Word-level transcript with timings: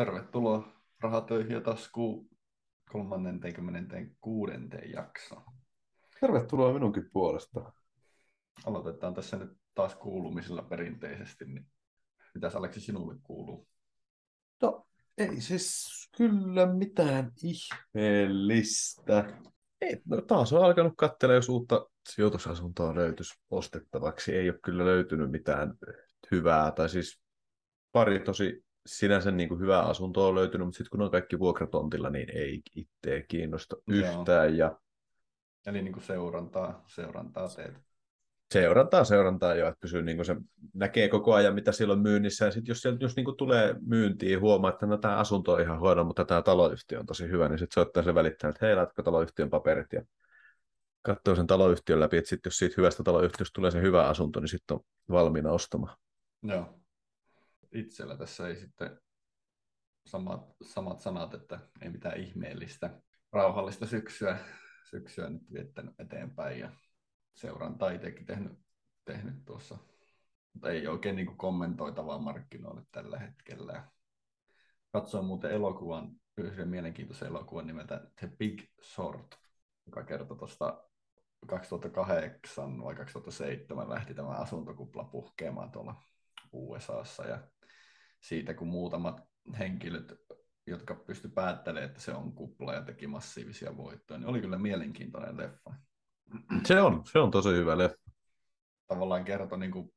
Tervetuloa 0.00 0.72
Rahatöihin 1.00 1.52
ja 1.52 1.60
taskuun 1.60 2.28
36. 2.92 4.52
jakso. 4.92 5.42
Tervetuloa 6.20 6.72
minunkin 6.72 7.10
puolesta. 7.12 7.72
Aloitetaan 8.66 9.14
tässä 9.14 9.36
nyt 9.36 9.50
taas 9.74 9.94
kuulumisilla 9.94 10.62
perinteisesti. 10.62 11.44
Niin 11.44 11.66
mitäs 12.34 12.56
Aleksi 12.56 12.80
sinulle 12.80 13.14
kuuluu? 13.22 13.68
No 14.62 14.86
ei 15.18 15.40
siis 15.40 15.88
kyllä 16.16 16.66
mitään 16.66 17.32
ihmeellistä. 17.42 19.38
Ei, 19.80 20.02
no 20.04 20.20
taas 20.20 20.52
on 20.52 20.64
alkanut 20.64 20.94
katsella, 20.96 21.34
jos 21.34 21.48
uutta 21.48 21.86
sijoitusasuntoa 22.08 22.94
löytyisi 22.94 23.34
ostettavaksi. 23.50 24.34
Ei 24.34 24.50
ole 24.50 24.58
kyllä 24.64 24.84
löytynyt 24.84 25.30
mitään 25.30 25.74
hyvää, 26.30 26.70
tai 26.70 26.88
siis 26.88 27.20
pari 27.92 28.20
tosi 28.20 28.69
sinänsä 28.96 29.30
niin 29.30 29.48
kuin 29.48 29.60
hyvää 29.60 29.82
asuntoa 29.82 30.28
on 30.28 30.34
löytynyt, 30.34 30.66
mutta 30.66 30.78
sitten 30.78 30.90
kun 30.90 31.02
on 31.02 31.10
kaikki 31.10 31.38
vuokratontilla, 31.38 32.10
niin 32.10 32.36
ei 32.36 32.62
itseä 32.76 33.22
kiinnosta 33.28 33.76
yhtään. 33.88 34.56
Ja... 34.56 34.78
Eli 35.66 35.82
niin 35.82 35.92
kuin 35.92 36.02
seurantaa, 36.02 36.84
seurantaa 36.86 37.48
teet. 37.48 37.74
Seurantaa, 38.52 39.04
seurantaa 39.04 39.54
jo, 39.54 39.68
että 39.68 39.80
pysyy 39.80 40.02
niin 40.02 40.16
kuin 40.16 40.26
se 40.26 40.36
näkee 40.74 41.08
koko 41.08 41.34
ajan, 41.34 41.54
mitä 41.54 41.72
siellä 41.72 41.92
on 41.92 42.00
myynnissä. 42.00 42.44
Ja 42.44 42.50
sitten 42.50 42.70
jos 42.70 42.80
sieltä 42.80 43.04
jos 43.04 43.16
niin 43.16 43.24
kuin 43.24 43.36
tulee 43.36 43.74
myyntiin, 43.86 44.40
huomaa, 44.40 44.70
että 44.70 44.86
no, 44.86 44.96
tämä 44.96 45.16
asunto 45.16 45.52
on 45.52 45.60
ihan 45.60 45.80
huono, 45.80 46.04
mutta 46.04 46.24
tämä 46.24 46.42
taloyhtiö 46.42 47.00
on 47.00 47.06
tosi 47.06 47.28
hyvä, 47.28 47.48
niin 47.48 47.58
sitten 47.58 47.74
soittaa 47.74 48.02
se 48.02 48.14
välittää, 48.14 48.50
että 48.50 48.66
hei, 48.66 48.74
laitatko 48.74 49.02
taloyhtiön 49.02 49.50
paperit 49.50 49.92
ja 49.92 50.02
katsoo 51.02 51.36
sen 51.36 51.46
taloyhtiön 51.46 52.00
läpi, 52.00 52.16
että 52.16 52.28
sit 52.28 52.40
jos 52.44 52.56
siitä 52.56 52.74
hyvästä 52.76 53.02
taloyhtiöstä 53.02 53.54
tulee 53.54 53.70
se 53.70 53.80
hyvä 53.80 54.08
asunto, 54.08 54.40
niin 54.40 54.48
sitten 54.48 54.74
on 54.74 54.80
valmiina 55.10 55.50
ostamaan. 55.50 55.96
Joo 56.42 56.79
itsellä 57.72 58.16
tässä 58.16 58.48
ei 58.48 58.56
sitten 58.56 59.00
samat, 60.06 60.56
samat 60.62 61.00
sanat, 61.00 61.34
että 61.34 61.60
ei 61.82 61.90
mitään 61.90 62.20
ihmeellistä, 62.20 63.00
rauhallista 63.32 63.86
syksyä, 63.86 64.38
syksyä 64.90 65.30
nyt 65.30 65.52
viettänyt 65.52 65.94
eteenpäin 65.98 66.60
ja 66.60 66.70
seurantaa 67.34 67.90
itsekin 67.90 68.26
tehnyt, 68.26 68.52
tehnyt 69.04 69.44
tuossa. 69.44 69.78
Mutta 70.52 70.70
ei 70.70 70.86
oikein 70.86 71.16
niin 71.16 71.36
kommentoitavaa 71.36 72.18
markkinoille 72.18 72.82
tällä 72.92 73.18
hetkellä. 73.18 73.84
Katsoin 74.92 75.24
muuten 75.24 75.50
elokuvan, 75.50 76.10
yhden 76.36 76.68
mielenkiintoisen 76.68 77.28
elokuvan 77.28 77.66
nimeltä 77.66 78.10
The 78.16 78.26
Big 78.38 78.62
Short, 78.82 79.38
joka 79.86 80.04
kertoo 80.04 80.36
tuosta 80.36 80.84
2008 81.46 82.84
vai 82.84 82.94
2007 82.94 83.90
lähti 83.90 84.14
tämä 84.14 84.30
asuntokupla 84.30 85.04
puhkeamaan 85.04 85.70
tuolla 85.70 85.94
USAssa 86.52 87.24
ja 87.24 87.38
siitä, 88.20 88.54
kun 88.54 88.68
muutamat 88.68 89.20
henkilöt, 89.58 90.12
jotka 90.66 90.94
pysty 90.94 91.28
päättelemään, 91.28 91.88
että 91.90 92.00
se 92.00 92.12
on 92.12 92.32
kupla 92.32 92.74
ja 92.74 92.82
teki 92.82 93.06
massiivisia 93.06 93.76
voittoja, 93.76 94.18
niin 94.18 94.28
oli 94.28 94.40
kyllä 94.40 94.58
mielenkiintoinen 94.58 95.36
leffa. 95.36 95.74
Se 96.64 96.80
on, 96.80 97.02
se 97.12 97.18
on 97.18 97.30
tosi 97.30 97.48
hyvä 97.48 97.78
leffa. 97.78 98.10
Tavallaan 98.88 99.24
kertoi 99.24 99.58
niin 99.58 99.72
kuin 99.72 99.92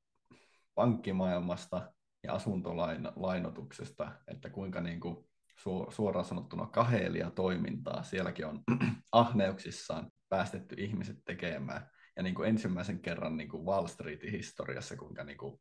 pankkimaailmasta 0.76 1.94
ja 2.24 2.34
asuntolainotuksesta, 2.34 4.12
että 4.28 4.50
kuinka 4.50 4.82
niin 4.82 5.00
kuin 5.00 5.30
suoraan 5.90 6.26
sanottuna 6.26 6.66
kahelia 6.66 7.32
toimintaa 7.32 8.04
sielläkin 8.04 8.46
on 8.46 8.64
ahneuksissaan 9.12 10.12
päästetty 10.30 10.76
ihmiset 10.78 11.18
tekemään. 11.26 11.90
Ja 12.16 12.24
niin 12.24 12.36
kuin 12.36 12.50
ensimmäisen 12.50 13.00
kerran 13.00 13.38
niin 13.38 13.50
kuin 13.50 13.66
Wall 13.66 13.88
Streetin 13.88 14.32
historiassa, 14.32 14.96
kuinka 14.98 15.24
niin 15.24 15.38
kuin 15.38 15.60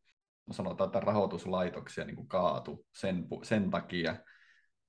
sanotaan, 0.53 0.89
että 0.89 1.01
rahoituslaitoksia 1.01 2.05
niin 2.05 2.17
kuin 2.17 2.29
kaatu 2.29 2.87
sen, 2.95 3.27
sen 3.43 3.71
takia, 3.71 4.17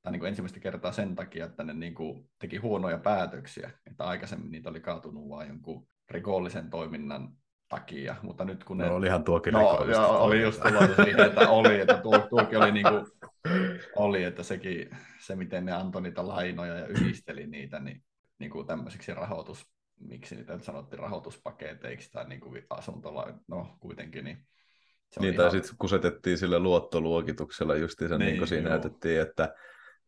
tai 0.01 0.11
niin 0.11 0.19
kuin 0.19 0.27
ensimmäistä 0.27 0.59
kertaa 0.59 0.91
sen 0.91 1.15
takia, 1.15 1.45
että 1.45 1.63
ne 1.63 1.73
niin 1.73 1.95
kuin 1.95 2.29
teki 2.39 2.57
huonoja 2.57 2.97
päätöksiä, 2.97 3.71
että 3.91 4.03
aikaisemmin 4.03 4.51
niitä 4.51 4.69
oli 4.69 4.79
kaatunut 4.79 5.29
vain 5.29 5.47
jonkun 5.47 5.87
rikollisen 6.09 6.69
toiminnan 6.69 7.29
takia, 7.69 8.15
mutta 8.21 8.45
nyt 8.45 8.63
kun 8.63 8.77
ne... 8.77 8.85
No 8.85 8.95
olihan 8.95 9.23
tuokin 9.23 9.53
no, 9.53 9.85
joo, 9.85 10.23
oli 10.23 10.41
just 10.41 10.61
siihen, 11.03 11.19
että 11.19 11.49
oli, 11.49 11.79
että 11.79 11.97
tuo, 11.97 12.19
tuokin 12.19 12.57
oli 12.57 12.71
niin 12.71 12.85
kuin, 12.89 13.05
oli, 13.95 14.23
että 14.23 14.43
sekin, 14.43 14.89
se 15.19 15.35
miten 15.35 15.65
ne 15.65 15.71
antoi 15.71 16.01
niitä 16.01 16.27
lainoja 16.27 16.77
ja 16.77 16.87
yhdisteli 16.87 17.47
niitä, 17.47 17.79
niin, 17.79 18.03
niin 18.39 18.51
kuin 18.51 18.67
tämmöisiksi 18.67 19.13
rahoitus, 19.13 19.67
miksi 19.99 20.35
niitä 20.35 20.59
sanottiin 20.59 20.99
rahoituspaketeiksi 20.99 22.11
tai 22.11 22.27
niin 22.27 22.41
kuin 22.41 22.65
asuntola, 22.69 23.33
no 23.47 23.77
kuitenkin, 23.79 24.25
niin 24.25 24.47
niin, 25.19 25.35
tai 25.35 25.43
ihan... 25.43 25.51
sitten 25.51 25.75
kusetettiin 25.77 26.37
sille 26.37 26.59
luottoluokituksella 26.59 27.75
justiinsa, 27.75 28.17
niin, 28.17 28.25
niin 28.25 28.37
kuin 28.37 28.47
siinä 28.47 28.69
joo. 28.69 28.69
näytettiin, 28.69 29.21
että 29.21 29.55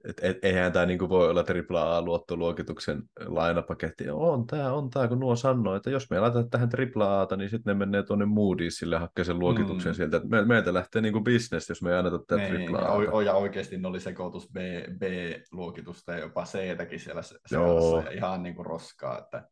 et, 0.09 0.17
et, 0.21 0.45
eihän 0.45 0.71
tämä 0.71 0.85
niin 0.85 1.09
voi 1.09 1.29
olla 1.29 1.43
AAA-luottoluokituksen 1.73 3.03
lainapaketti. 3.25 4.09
On 4.09 4.47
tämä, 4.47 4.73
on 4.73 4.89
tämä, 4.89 5.07
kun 5.07 5.19
nuo 5.19 5.35
sanoo, 5.35 5.75
että 5.75 5.89
jos 5.89 6.09
me 6.09 6.19
laitetaan 6.19 6.49
tähän 6.49 6.69
AAA, 6.95 7.35
niin 7.37 7.49
sitten 7.49 7.77
ne 7.77 7.85
menee 7.85 8.03
tuonne 8.03 8.25
Moody'sille 8.25 8.99
hakkeen 8.99 9.25
sen 9.25 9.39
luokituksen 9.39 9.91
mm. 9.91 9.95
sieltä. 9.95 10.21
Me, 10.23 10.45
meiltä 10.45 10.73
lähtee 10.73 11.01
niin 11.01 11.13
kuin 11.13 11.23
business, 11.23 11.69
jos 11.69 11.81
me 11.81 11.91
ei 11.91 11.97
anneta 11.97 12.19
tätä 12.19 12.53
niin, 12.53 12.75
AAA. 12.75 13.23
Ja 13.23 13.33
oikeasti 13.33 13.77
ne 13.77 13.87
oli 13.87 13.99
sekoitus 13.99 14.51
B, 14.51 14.57
B-luokitusta 14.99 16.11
ja 16.11 16.19
jopa 16.19 16.43
C-täkin 16.43 16.99
siellä 16.99 17.21
seurassa 17.45 18.09
ihan 18.09 18.43
niin 18.43 18.55
kuin 18.55 18.65
roskaa, 18.65 19.19
että 19.19 19.47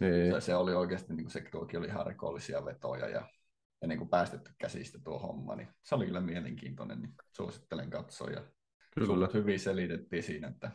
niin. 0.00 0.32
se, 0.32 0.40
se, 0.40 0.54
oli 0.54 0.74
oikeasti, 0.74 1.14
niin 1.14 1.24
kuin 1.24 1.32
se 1.32 1.44
tuokin 1.52 1.78
oli 1.78 1.86
ihan 1.86 2.06
rikollisia 2.06 2.64
vetoja 2.64 3.08
ja 3.08 3.28
ja 3.84 3.88
niin 3.88 3.98
kuin 3.98 4.10
päästetty 4.10 4.50
käsistä 4.58 4.98
tuo 5.04 5.18
homma, 5.18 5.54
niin 5.54 5.68
se 5.82 5.94
oli 5.94 6.06
kyllä 6.06 6.20
mielenkiintoinen, 6.20 7.00
niin 7.02 7.14
suosittelen 7.32 7.90
katsoa. 7.90 8.30
Ja 8.30 8.42
kyllä. 8.94 9.28
hyvin 9.34 9.60
selitettiin 9.60 10.22
siinä, 10.22 10.48
että 10.48 10.70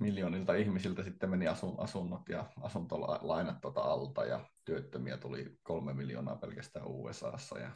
miljoonilta 0.00 0.54
ihmisiltä 0.54 1.02
sitten 1.02 1.30
meni 1.30 1.48
asun, 1.48 1.80
asunnot 1.80 2.28
ja 2.28 2.50
asuntolainat 2.62 3.60
tuota 3.60 3.80
alta 3.80 4.24
ja 4.24 4.44
työttömiä 4.64 5.16
tuli 5.16 5.58
kolme 5.62 5.94
miljoonaa 5.94 6.36
pelkästään 6.36 6.86
USAssa. 6.86 7.58
Ja... 7.58 7.70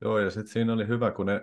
Joo, 0.00 0.18
ja 0.18 0.30
sitten 0.30 0.52
siinä 0.52 0.72
oli 0.72 0.88
hyvä, 0.88 1.10
kun 1.10 1.26
ne 1.26 1.42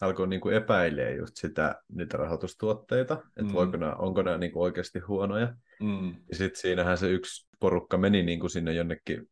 alkoi 0.00 0.28
niinku 0.28 0.48
epäilee 0.48 1.16
just 1.16 1.36
sitä, 1.36 1.82
niitä 1.88 2.16
rahoitustuotteita, 2.16 3.14
että 3.14 3.42
mm. 3.42 3.52
voiko 3.52 3.76
nämä, 3.76 3.92
onko 3.92 4.22
nämä 4.22 4.38
niinku 4.38 4.62
oikeasti 4.62 4.98
huonoja. 4.98 5.54
Mm. 5.80 6.08
Ja 6.08 6.36
sitten 6.36 6.60
siinähän 6.60 6.98
se 6.98 7.10
yksi 7.10 7.48
porukka 7.60 7.98
meni 7.98 8.22
niinku 8.22 8.48
sinne 8.48 8.72
jonnekin 8.72 9.30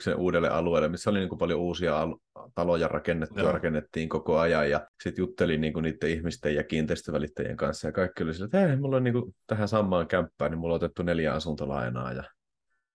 se 0.00 0.14
uudelle 0.14 0.48
alueelle, 0.48 0.88
missä 0.88 1.10
oli 1.10 1.18
niin 1.18 1.28
kuin 1.28 1.38
paljon 1.38 1.60
uusia 1.60 2.00
al- 2.00 2.16
taloja 2.54 2.88
rakennettu 2.88 3.40
ja 3.40 3.52
rakennettiin 3.52 4.08
koko 4.08 4.38
ajan 4.38 4.70
ja 4.70 4.86
sitten 5.02 5.22
juttelin 5.22 5.60
niin 5.60 5.72
kuin 5.72 5.82
niiden 5.82 6.10
ihmisten 6.10 6.54
ja 6.54 6.64
kiinteistövälittäjien 6.64 7.56
kanssa 7.56 7.88
ja 7.88 7.92
kaikki 7.92 8.22
oli 8.22 8.34
sillä, 8.34 8.44
että 8.44 8.58
hei, 8.58 8.76
mulla 8.76 8.96
on 8.96 9.04
niin 9.04 9.14
kuin 9.14 9.34
tähän 9.46 9.68
samaan 9.68 10.08
kämppään, 10.08 10.50
niin 10.50 10.58
mulla 10.58 10.74
on 10.74 10.76
otettu 10.76 11.02
neljä 11.02 11.32
asuntolainaa 11.32 12.12
ja 12.12 12.24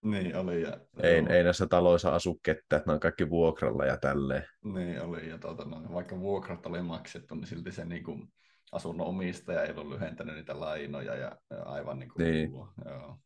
niin 0.01 0.35
oli. 0.35 0.61
Ja, 0.61 0.77
ei, 1.03 1.23
ei 1.29 1.43
näissä 1.43 1.67
taloissa 1.67 2.15
asu 2.15 2.39
kettä, 2.43 2.75
että 2.75 2.89
ne 2.89 2.93
on 2.93 2.99
kaikki 2.99 3.29
vuokralla 3.29 3.85
ja 3.85 3.97
tälleen. 3.97 4.43
Niin 4.63 5.01
oli, 5.01 5.29
ja 5.29 5.37
tuota, 5.37 5.65
no, 5.65 5.81
vaikka 5.93 6.19
vuokrat 6.19 6.65
oli 6.65 6.81
maksettu, 6.81 7.35
niin 7.35 7.47
silti 7.47 7.71
se 7.71 7.85
niin 7.85 8.03
kuin, 8.03 8.27
asunnon 8.71 9.07
omistaja 9.07 9.63
ei 9.63 9.71
ollut 9.71 9.89
lyhentänyt 9.89 10.35
niitä 10.35 10.59
lainoja 10.59 11.15
ja, 11.15 11.37
ja 11.49 11.63
aivan 11.63 11.99
niin 11.99 12.09
kuin 12.09 12.31
niin. 12.31 12.51
Joo. 12.85 13.17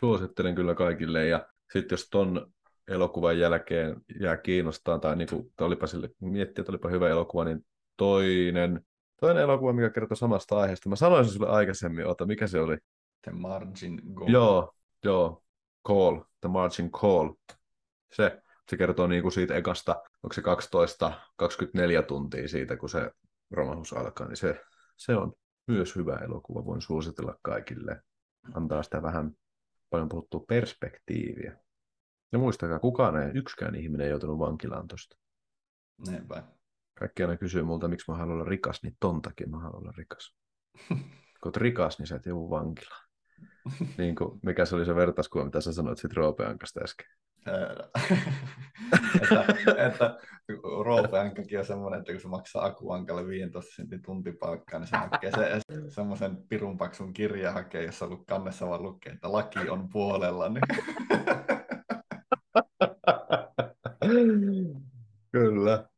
Suosittelen 0.00 0.54
kyllä 0.54 0.74
kaikille, 0.74 1.26
ja 1.26 1.46
sitten 1.72 1.96
jos 1.96 2.08
ton 2.10 2.52
elokuvan 2.88 3.38
jälkeen 3.38 3.96
jää 4.20 4.36
kiinnostaa, 4.36 4.98
tai 4.98 5.16
niin 5.16 5.28
kuin, 5.28 5.52
olipa 5.60 5.86
sille, 5.86 6.10
miettiä, 6.20 6.62
että 6.62 6.72
olipa 6.72 6.88
hyvä 6.88 7.08
elokuva, 7.08 7.44
niin 7.44 7.66
toinen, 7.96 8.80
toinen 9.20 9.42
elokuva, 9.42 9.72
mikä 9.72 9.90
kertoo 9.90 10.16
samasta 10.16 10.58
aiheesta. 10.58 10.88
Mä 10.88 10.96
sanoisin 10.96 11.32
sulle 11.32 11.48
aikaisemmin, 11.48 12.06
ota, 12.06 12.26
mikä 12.26 12.46
se 12.46 12.60
oli? 12.60 12.78
The 13.22 13.32
Margin 13.32 14.00
Call. 14.14 14.28
Joo, 14.28 14.74
joo, 15.04 15.42
Call, 15.88 16.20
The 16.40 16.48
Margin 16.48 16.90
Call. 16.90 17.32
Se, 18.12 18.42
se 18.70 18.76
kertoo 18.76 19.06
niin 19.06 19.22
kuin 19.22 19.32
siitä 19.32 19.54
ekasta, 19.54 20.02
onko 20.22 20.32
se 20.32 20.42
12-24 22.02 22.04
tuntia 22.06 22.48
siitä, 22.48 22.76
kun 22.76 22.88
se 22.88 23.10
romahus 23.50 23.92
alkaa, 23.92 24.28
niin 24.28 24.36
se, 24.36 24.60
se 24.96 25.16
on 25.16 25.32
myös 25.66 25.96
hyvä 25.96 26.16
elokuva, 26.16 26.64
voin 26.64 26.80
suositella 26.80 27.34
kaikille. 27.42 28.02
Antaa 28.54 28.82
sitä 28.82 29.02
vähän 29.02 29.32
paljon 29.90 30.08
puhuttua 30.08 30.44
perspektiiviä. 30.48 31.56
Ja 32.32 32.38
muistakaa, 32.38 32.78
kukaan 32.78 33.22
ei, 33.22 33.30
yksikään 33.34 33.74
ihminen 33.74 34.04
ei 34.04 34.10
joutunut 34.10 34.38
vankilaan 34.38 34.88
tuosta. 34.88 35.16
Näinpä. 36.06 36.42
Kaikki 36.98 37.22
aina 37.22 37.36
kysyy 37.36 37.62
multa, 37.62 37.88
miksi 37.88 38.10
mä 38.10 38.16
haluan 38.16 38.34
olla 38.34 38.48
rikas, 38.48 38.82
niin 38.82 38.96
ton 39.00 39.22
takia 39.22 39.46
mä 39.46 39.58
haluan 39.58 39.82
olla 39.82 39.92
rikas. 39.96 40.36
Kun 40.88 40.98
oot 41.44 41.56
rikas, 41.56 41.98
niin 41.98 42.06
sä 42.06 42.16
et 42.16 42.26
joudu 42.26 42.50
vankilaan. 42.50 43.08
niin 43.98 44.16
kuin, 44.16 44.40
mikä 44.42 44.64
se 44.64 44.76
oli 44.76 44.84
se 44.84 44.94
vertauskuva, 44.94 45.44
mitä 45.44 45.60
sä 45.60 45.72
sanoit 45.72 45.98
sit 45.98 46.12
Roopeankasta 46.12 46.80
äsken? 46.84 47.06
että, 49.22 49.44
että 49.86 50.18
Roopeankakin 50.84 51.58
on 51.58 51.64
semmoinen, 51.64 52.00
että 52.00 52.12
kun 52.12 52.20
se 52.20 52.28
maksaa 52.28 52.64
Akuankalle 52.64 53.26
15 53.26 53.74
sentin 53.74 54.02
tuntipalkkaa, 54.02 54.80
niin 54.80 54.88
se 54.88 54.96
hakee 54.96 55.30
se, 55.30 55.62
semmoisen 55.88 56.36
pirunpaksun 56.48 57.12
kirja 57.12 57.52
hakee, 57.52 57.84
jossa 57.84 58.04
on 58.04 58.12
ollut 58.12 58.26
kannessa 58.26 58.68
vaan 58.68 58.82
lukee, 58.82 59.12
että 59.12 59.32
laki 59.32 59.68
on 59.68 59.88
puolella. 59.88 60.48
Niin 60.48 60.62
Kyllä. 65.32 65.88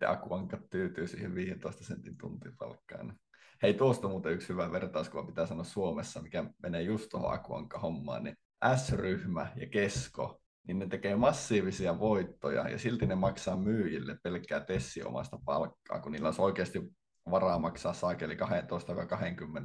Sitten 0.00 0.10
Akuanka 0.10 0.58
tyytyy 0.70 1.06
siihen 1.06 1.34
15 1.34 1.84
sentin 1.84 2.16
tuntipalkkaan. 2.16 3.16
Hei, 3.62 3.74
tuosta 3.74 4.08
muuten 4.08 4.32
yksi 4.32 4.48
hyvä 4.48 4.72
vertauskuva 4.72 5.26
pitää 5.26 5.46
sanoa 5.46 5.64
Suomessa, 5.64 6.22
mikä 6.22 6.44
menee 6.62 6.82
just 6.82 7.08
tuohon 7.08 7.34
Akuanka-hommaan, 7.34 8.24
niin 8.24 8.36
S-ryhmä 8.76 9.52
ja 9.56 9.66
Kesko, 9.66 10.40
niin 10.66 10.78
ne 10.78 10.86
tekee 10.86 11.16
massiivisia 11.16 11.98
voittoja 11.98 12.68
ja 12.68 12.78
silti 12.78 13.06
ne 13.06 13.14
maksaa 13.14 13.56
myyjille 13.56 14.16
pelkkää 14.22 14.60
Tessi 14.60 15.02
omasta 15.02 15.38
palkkaa, 15.44 16.00
kun 16.00 16.12
niillä 16.12 16.28
on 16.28 16.34
oikeasti 16.38 16.92
varaa 17.30 17.58
maksaa 17.58 17.92
saakeli 17.92 18.34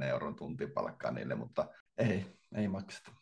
12-20 0.00 0.04
euron 0.04 0.36
tuntipalkkaa 0.36 1.10
niille, 1.10 1.34
mutta 1.34 1.68
ei, 1.98 2.26
ei 2.54 2.68
makseta. 2.68 3.12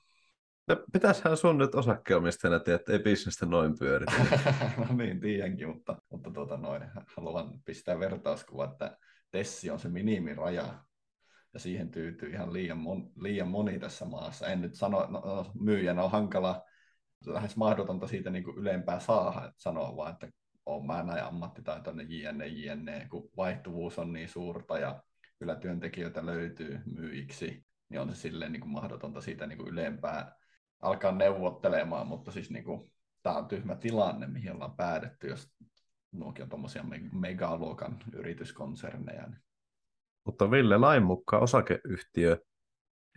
No, 0.66 0.76
pitäisihän 0.92 1.36
sun 1.36 1.58
nyt 1.58 1.74
osakkeomistajana 1.74 2.60
tiedä, 2.60 2.76
että 2.76 2.92
ei 2.92 2.98
bisnestä 2.98 3.46
noin 3.46 3.78
pyöri. 3.78 4.06
no 4.88 4.96
niin, 4.96 5.20
tiedänkin, 5.20 5.68
mutta, 5.68 6.02
mutta 6.10 6.30
tuota 6.30 6.56
noin, 6.56 6.82
haluan 7.16 7.60
pistää 7.64 7.98
vertauskuva, 7.98 8.64
että 8.64 8.96
Tessi 9.30 9.70
on 9.70 9.78
se 9.78 9.88
minimiraja, 9.88 10.84
ja 11.54 11.60
siihen 11.60 11.90
tyytyy 11.90 12.30
ihan 12.30 12.52
liian, 12.52 12.78
mon, 12.78 13.10
liian 13.16 13.48
moni 13.48 13.78
tässä 13.78 14.04
maassa. 14.04 14.46
En 14.46 14.60
nyt 14.60 14.74
sano, 14.74 15.06
no, 15.10 15.20
no 15.20 15.50
myyjänä 15.60 16.02
on 16.02 16.10
hankala, 16.10 16.62
lähes 17.26 17.56
mahdotonta 17.56 18.06
siitä 18.06 18.30
niin 18.30 18.44
kuin 18.44 18.58
ylempää 18.58 19.00
saada, 19.00 19.46
että 19.46 19.62
sanoa 19.62 19.96
vaan, 19.96 20.12
että 20.12 20.28
on 20.66 20.86
mä 20.86 21.02
näin 21.02 21.24
ammattitaitoinen 21.24 22.06
jne, 22.10 22.46
jne, 22.46 23.06
kun 23.10 23.30
vaihtuvuus 23.36 23.98
on 23.98 24.12
niin 24.12 24.28
suurta 24.28 24.78
ja 24.78 25.02
kyllä 25.38 25.56
työntekijöitä 25.56 26.26
löytyy 26.26 26.80
myyjiksi, 26.94 27.64
niin 27.88 28.00
on 28.00 28.14
se 28.14 28.20
silleen 28.20 28.52
niin 28.52 28.60
kuin 28.60 28.72
mahdotonta 28.72 29.20
siitä 29.20 29.46
niin 29.46 29.58
kuin 29.58 29.68
ylempää 29.68 30.36
alkaa 30.84 31.12
neuvottelemaan, 31.12 32.06
mutta 32.06 32.30
siis 32.30 32.50
niin 32.50 32.64
kuin, 32.64 32.92
tämä 33.22 33.36
on 33.36 33.48
tyhmä 33.48 33.76
tilanne, 33.76 34.26
mihin 34.26 34.52
ollaan 34.52 34.76
päädytty, 34.76 35.28
jos 35.28 35.48
nuokin 36.12 36.42
on 36.42 36.48
tuommoisia 36.48 36.84
megaluokan 37.12 37.98
yrityskonserneja. 38.12 39.26
Niin. 39.26 39.42
Mutta 40.24 40.50
Ville, 40.50 40.78
lain 40.78 41.02
mukaan 41.02 41.42
osakeyhtiö 41.42 42.38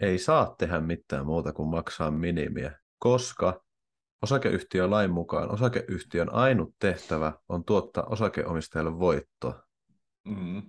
ei 0.02 0.18
saa 0.18 0.56
tehdä 0.58 0.80
mitään 0.80 1.26
muuta 1.26 1.54
kuin 1.54 1.70
maksaa 1.70 2.12
minimiä, 2.12 2.80
koska 3.00 3.64
osakeyhtiön 4.22 4.92
lain 4.92 5.12
mukaan 5.12 5.52
osakeyhtiön 5.52 6.34
ainut 6.34 6.76
tehtävä 6.80 7.34
on 7.50 7.66
tuottaa 7.66 8.04
osakeomistajalle 8.04 9.00
voittoa. 9.00 9.64
Mm, 10.26 10.62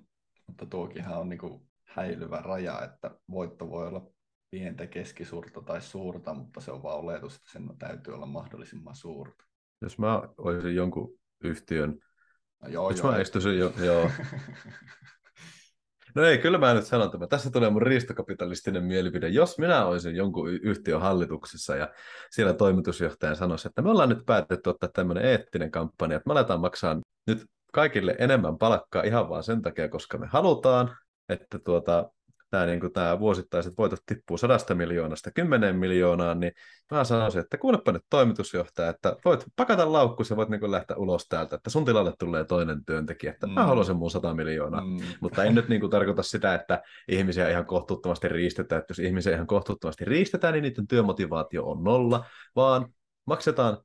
mutta 0.46 0.66
tuokinhan 0.66 1.18
on 1.18 1.28
niin 1.28 1.38
kuin 1.38 1.68
häilyvä 1.84 2.36
raja, 2.36 2.82
että 2.84 3.10
voitto 3.30 3.70
voi 3.70 3.86
olla 3.86 4.10
pientä, 4.50 4.86
keskisuurta 4.86 5.62
tai 5.62 5.80
suurta, 5.80 6.34
mutta 6.34 6.60
se 6.60 6.72
on 6.72 6.82
vaan 6.82 6.98
oletus, 6.98 7.36
että 7.36 7.50
sen 7.52 7.68
täytyy 7.78 8.14
olla 8.14 8.26
mahdollisimman 8.26 8.96
suurta. 8.96 9.44
Jos 9.82 9.98
mä 9.98 10.22
olisin 10.38 10.74
jonkun 10.74 11.18
yhtiön, 11.44 11.98
no 12.62 12.68
joo, 12.68 12.90
jos 12.90 12.98
joo, 12.98 13.12
mä 13.12 13.20
istuisin 13.20 13.58
jo, 13.58 13.72
joo. 13.84 14.10
No 16.14 16.24
ei, 16.24 16.38
kyllä 16.38 16.58
mä 16.58 16.74
nyt 16.74 16.86
sanon 16.86 17.10
tämä. 17.10 17.26
Tässä 17.26 17.50
tulee 17.50 17.70
mun 17.70 17.82
riistokapitalistinen 17.82 18.84
mielipide. 18.84 19.28
Jos 19.28 19.58
minä 19.58 19.84
olisin 19.84 20.16
jonkun 20.16 20.50
yhtiön 20.50 21.00
hallituksessa 21.00 21.76
ja 21.76 21.88
siellä 22.30 22.52
toimitusjohtaja 22.52 23.34
sanoisi, 23.34 23.68
että 23.68 23.82
me 23.82 23.90
ollaan 23.90 24.08
nyt 24.08 24.26
päätetty 24.26 24.70
ottaa 24.70 24.88
tämmöinen 24.88 25.24
eettinen 25.24 25.70
kampanja, 25.70 26.16
että 26.16 26.28
me 26.28 26.32
aletaan 26.32 26.60
maksaa 26.60 27.00
nyt 27.26 27.46
kaikille 27.72 28.16
enemmän 28.18 28.58
palkkaa 28.58 29.02
ihan 29.02 29.28
vaan 29.28 29.42
sen 29.42 29.62
takia, 29.62 29.88
koska 29.88 30.18
me 30.18 30.26
halutaan, 30.26 30.96
että 31.28 31.58
tuota, 31.58 32.10
tämä, 32.50 32.66
niin 32.66 32.80
kuin, 32.80 32.92
tämä 32.92 33.18
vuosittaiset 33.18 33.78
voitot 33.78 34.00
tippuu 34.06 34.38
sadasta 34.38 34.74
miljoonasta 34.74 35.30
kymmeneen 35.30 35.76
miljoonaan, 35.76 36.40
niin 36.40 36.52
mä 36.90 37.04
sanoisin, 37.04 37.40
että 37.40 37.58
kuulepa 37.58 37.92
nyt 37.92 38.02
toimitusjohtaja, 38.10 38.88
että 38.88 39.16
voit 39.24 39.44
pakata 39.56 39.92
laukku 39.92 40.22
ja 40.30 40.36
voit 40.36 40.48
niin 40.48 40.60
kuin 40.60 40.72
lähteä 40.72 40.96
ulos 40.96 41.26
täältä, 41.28 41.56
että 41.56 41.70
sun 41.70 41.84
tilalle 41.84 42.12
tulee 42.18 42.44
toinen 42.44 42.84
työntekijä, 42.84 43.32
että 43.32 43.46
mm. 43.46 43.52
mä 43.52 43.66
haluan 43.66 43.86
sen 43.86 43.96
mun 43.96 44.10
100 44.10 44.34
miljoonaa. 44.34 44.80
Mm. 44.80 44.98
Mutta 45.20 45.44
en 45.44 45.54
nyt 45.54 45.68
niin 45.68 45.80
kuin, 45.80 45.90
tarkoita 45.90 46.22
sitä, 46.22 46.54
että 46.54 46.82
ihmisiä 47.08 47.50
ihan 47.50 47.66
kohtuuttomasti 47.66 48.28
riistetään, 48.28 48.80
että 48.80 48.90
jos 48.90 48.98
ihmisiä 48.98 49.34
ihan 49.34 49.46
kohtuuttomasti 49.46 50.04
riistetään, 50.04 50.54
niin 50.54 50.62
niiden 50.62 50.86
työmotivaatio 50.86 51.64
on 51.64 51.84
nolla, 51.84 52.24
vaan 52.56 52.86
maksetaan, 53.26 53.78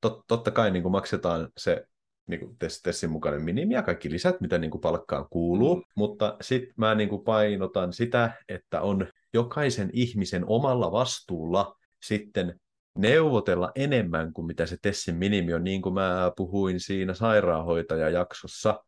tot, 0.00 0.24
totta 0.28 0.50
kai 0.50 0.70
niin 0.70 0.82
kuin 0.82 0.92
maksetaan 0.92 1.48
se 1.56 1.84
niin 2.28 2.40
kuin 2.40 2.56
Tessin 2.82 3.10
mukainen 3.10 3.42
minimi 3.42 3.74
ja 3.74 3.82
kaikki 3.82 4.10
lisät, 4.10 4.40
mitä 4.40 4.58
niin 4.58 4.70
kuin 4.70 4.80
palkkaan 4.80 5.26
kuuluu, 5.30 5.76
mm. 5.76 5.82
mutta 5.96 6.36
sitten 6.40 6.74
mä 6.76 6.94
niin 6.94 7.08
kuin 7.08 7.24
painotan 7.24 7.92
sitä, 7.92 8.32
että 8.48 8.80
on 8.80 9.06
jokaisen 9.34 9.90
ihmisen 9.92 10.44
omalla 10.46 10.92
vastuulla 10.92 11.76
sitten 12.02 12.60
neuvotella 12.98 13.72
enemmän 13.74 14.32
kuin 14.32 14.46
mitä 14.46 14.66
se 14.66 14.76
Tessin 14.82 15.16
minimi 15.16 15.54
on, 15.54 15.64
niin 15.64 15.82
kuin 15.82 15.94
mä 15.94 16.32
puhuin 16.36 16.80
siinä 16.80 17.14
sairaanhoitajajaksossa, 17.14 18.84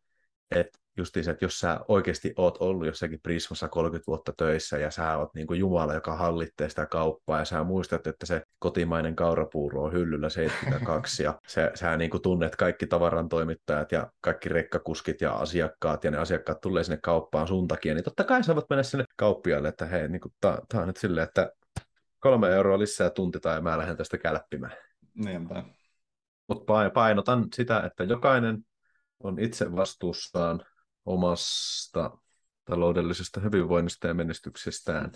että 0.55 0.79
justiin 0.97 1.23
se, 1.23 1.31
että 1.31 1.45
jos 1.45 1.59
sä 1.59 1.79
oikeasti 1.87 2.33
oot 2.37 2.57
ollut 2.59 2.87
jossakin 2.87 3.19
Prismassa 3.23 3.67
30 3.67 4.07
vuotta 4.07 4.33
töissä 4.37 4.77
ja 4.77 4.91
sä 4.91 5.17
oot 5.17 5.33
niin 5.35 5.47
kuin 5.47 5.59
Jumala, 5.59 5.93
joka 5.93 6.15
hallittee 6.15 6.69
sitä 6.69 6.85
kauppaa 6.85 7.39
ja 7.39 7.45
sä 7.45 7.63
muistat, 7.63 8.07
että 8.07 8.25
se 8.25 8.41
kotimainen 8.59 9.15
kaurapuuro 9.15 9.83
on 9.83 9.93
hyllyllä 9.93 10.29
72 10.29 11.23
ja 11.23 11.39
sä, 11.47 11.71
sä 11.75 11.97
niin 11.97 12.09
kuin 12.11 12.21
tunnet 12.21 12.55
kaikki 12.55 12.87
tavaran 12.87 13.29
toimittajat 13.29 13.91
ja 13.91 14.11
kaikki 14.21 14.49
rekkakuskit 14.49 15.21
ja 15.21 15.33
asiakkaat 15.33 16.03
ja 16.03 16.11
ne 16.11 16.17
asiakkaat 16.17 16.61
tulee 16.61 16.83
sinne 16.83 16.99
kauppaan 17.03 17.47
sun 17.47 17.67
takia, 17.67 17.93
niin 17.93 18.03
totta 18.03 18.23
kai 18.23 18.43
sä 18.43 18.55
voit 18.55 18.69
mennä 18.69 18.83
sinne 18.83 19.05
kauppiaille, 19.15 19.67
että 19.67 19.85
hei, 19.85 20.07
niin 20.07 20.21
kuin, 20.21 20.33
tää, 20.41 20.59
tää 20.69 20.81
on 20.81 20.87
nyt 20.87 20.97
silleen, 20.97 21.27
että 21.27 21.51
kolme 22.19 22.49
euroa 22.49 22.79
lisää 22.79 23.09
tunti 23.09 23.39
tai 23.39 23.61
mä 23.61 23.77
lähden 23.77 23.97
tästä 23.97 24.17
kälppimään. 24.17 24.73
Niinpä. 25.13 25.63
Mutta 26.47 26.89
painotan 26.93 27.47
sitä, 27.53 27.79
että 27.85 28.03
jokainen 28.03 28.65
on 29.23 29.39
itse 29.39 29.75
vastuussaan 29.75 30.65
omasta 31.05 32.17
taloudellisesta 32.65 33.39
hyvinvoinnista 33.39 34.07
ja 34.07 34.13
menestyksestään, 34.13 35.11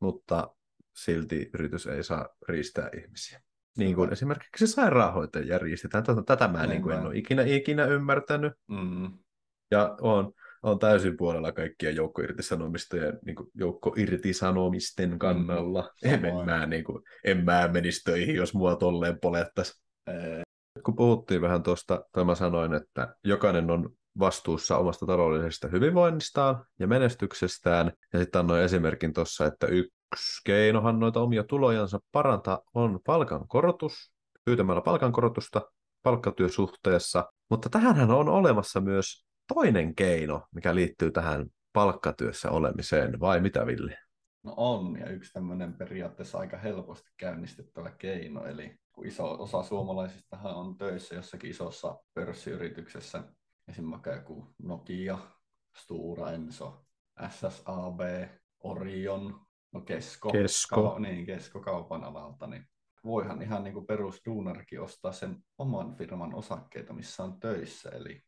mutta 0.00 0.54
silti 0.96 1.50
yritys 1.54 1.86
ei 1.86 2.04
saa 2.04 2.28
riistää 2.48 2.90
ihmisiä. 3.02 3.42
Niin 3.78 3.94
kuin 3.94 4.12
esimerkiksi 4.12 4.66
sairaanhoitajia 4.66 5.58
riistetään. 5.58 6.04
Tätä, 6.26 6.48
mä 6.48 6.66
niin 6.66 6.82
kuin 6.82 6.96
en 6.96 7.06
ole 7.06 7.16
ikinä, 7.16 7.42
ikinä 7.42 7.84
ymmärtänyt. 7.84 8.52
Mm. 8.68 9.18
Ja 9.70 9.96
on, 10.00 10.32
on 10.62 10.78
täysin 10.78 11.16
puolella 11.16 11.52
kaikkien 11.52 11.96
joukkoirtisanomista 11.96 12.96
ja 12.96 13.12
niin 13.24 13.36
kuin 13.36 13.50
joukkoirtisanomisten 13.54 15.10
mm. 15.10 15.18
kannalla. 15.18 15.90
Mm. 16.04 16.14
En, 16.14 16.24
en, 16.24 16.44
mä, 16.44 16.66
niin 16.66 16.84
kuin, 16.84 17.02
en 17.24 17.44
mä 17.44 17.68
menisi 17.72 18.04
töihin, 18.04 18.34
jos 18.36 18.54
mua 18.54 18.76
tolleen 18.76 19.20
polettaisi. 19.20 19.82
Kun 20.84 20.96
puhuttiin 20.96 21.40
vähän 21.40 21.62
tuosta, 21.62 22.04
tai 22.12 22.24
mä 22.24 22.34
sanoin, 22.34 22.74
että 22.74 23.16
jokainen 23.24 23.70
on 23.70 23.90
vastuussa 24.18 24.78
omasta 24.78 25.06
taloudellisesta 25.06 25.68
hyvinvoinnistaan 25.68 26.64
ja 26.78 26.86
menestyksestään. 26.86 27.92
Ja 28.12 28.18
sitten 28.18 28.38
annoin 28.38 28.62
esimerkin 28.62 29.12
tuossa, 29.12 29.46
että 29.46 29.66
yksi 29.66 30.40
keinohan 30.44 31.00
noita 31.00 31.20
omia 31.20 31.44
tulojansa 31.44 32.00
parantaa 32.12 32.60
on 32.74 33.00
palkankorotus, 33.06 34.12
pyytämällä 34.44 34.80
palkankorotusta 34.80 35.62
palkkatyösuhteessa. 36.02 37.32
Mutta 37.50 37.68
tähänhän 37.68 38.10
on 38.10 38.28
olemassa 38.28 38.80
myös 38.80 39.26
toinen 39.54 39.94
keino, 39.94 40.42
mikä 40.54 40.74
liittyy 40.74 41.10
tähän 41.10 41.46
palkkatyössä 41.72 42.50
olemiseen, 42.50 43.20
vai 43.20 43.40
mitä 43.40 43.66
Ville? 43.66 43.98
No 44.42 44.54
on, 44.56 44.98
ja 45.00 45.06
yksi 45.06 45.32
tämmöinen 45.32 45.72
periaatteessa 45.72 46.38
aika 46.38 46.56
helposti 46.56 47.10
käynnistettävä 47.16 47.90
keino, 47.90 48.44
eli 48.44 48.76
kun 48.92 49.06
iso 49.06 49.42
osa 49.42 49.62
suomalaisista 49.62 50.36
on 50.36 50.76
töissä 50.76 51.14
jossakin 51.14 51.50
isossa 51.50 51.98
pörssiyrityksessä, 52.14 53.22
esimerkiksi 53.68 54.10
joku 54.10 54.54
Nokia, 54.62 55.18
Stura 55.76 56.30
Enso, 56.30 56.86
SSAB, 57.30 58.00
Orion, 58.60 59.40
no 59.72 59.80
Kesko, 59.80 60.32
Kesko. 60.32 60.90
Ka- 60.90 60.98
niin, 60.98 61.26
Kesko 61.26 61.60
kaupan 61.60 62.04
alalta, 62.04 62.46
niin 62.46 62.66
voihan 63.04 63.42
ihan 63.42 63.64
niin 63.64 63.74
kuin 63.74 63.86
perusduunarkin 63.86 64.80
ostaa 64.80 65.12
sen 65.12 65.36
oman 65.58 65.96
firman 65.96 66.34
osakkeita, 66.34 66.92
missä 66.92 67.24
on 67.24 67.40
töissä, 67.40 67.90
eli 67.90 68.22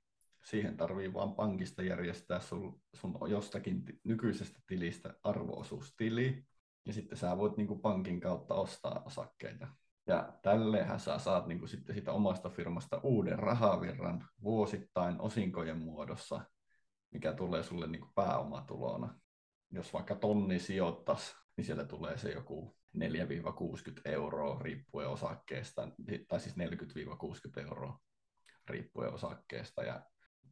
siihen 0.45 0.77
tarvii 0.77 1.15
vaan 1.15 1.35
pankista 1.35 1.83
järjestää 1.83 2.41
sun, 2.41 2.81
sun 2.95 3.19
jostakin 3.29 3.83
nykyisestä 4.05 4.61
tilistä 4.67 5.15
arvoosuustili, 5.23 6.45
ja 6.87 6.93
sitten 6.93 7.19
sä 7.19 7.39
voit 7.39 7.57
niin 7.57 7.67
kuin 7.67 7.81
pankin 7.81 8.21
kautta 8.21 8.55
ostaa 8.55 9.03
osakkeita. 9.07 9.69
Ja 10.07 10.33
tälleenhän 10.43 11.01
sä 11.01 11.19
saat 11.19 11.47
niin 11.47 11.59
kuin 11.59 11.69
sitten 11.69 11.95
siitä 11.95 12.13
omasta 12.13 12.49
firmasta 12.49 13.01
uuden 13.03 13.39
rahavirran 13.39 14.29
vuosittain 14.43 15.21
osinkojen 15.21 15.79
muodossa, 15.79 16.41
mikä 17.11 17.33
tulee 17.33 17.63
sulle 17.63 17.87
niin 17.87 18.01
kuin 18.01 18.13
pääomatulona. 18.15 19.19
Jos 19.71 19.93
vaikka 19.93 20.15
tonni 20.15 20.59
sijoittaisi, 20.59 21.37
niin 21.57 21.65
siellä 21.65 21.85
tulee 21.85 22.19
se 22.19 22.31
joku 22.31 22.77
4-60 22.99 23.01
euroa 24.05 24.59
riippuen 24.61 25.09
osakkeesta, 25.09 25.89
tai 26.29 26.41
siis 26.41 26.57
40-60 26.57 27.61
euroa 27.61 28.01
riippuen 28.67 29.15
osakkeesta 29.15 29.83
ja 29.83 30.03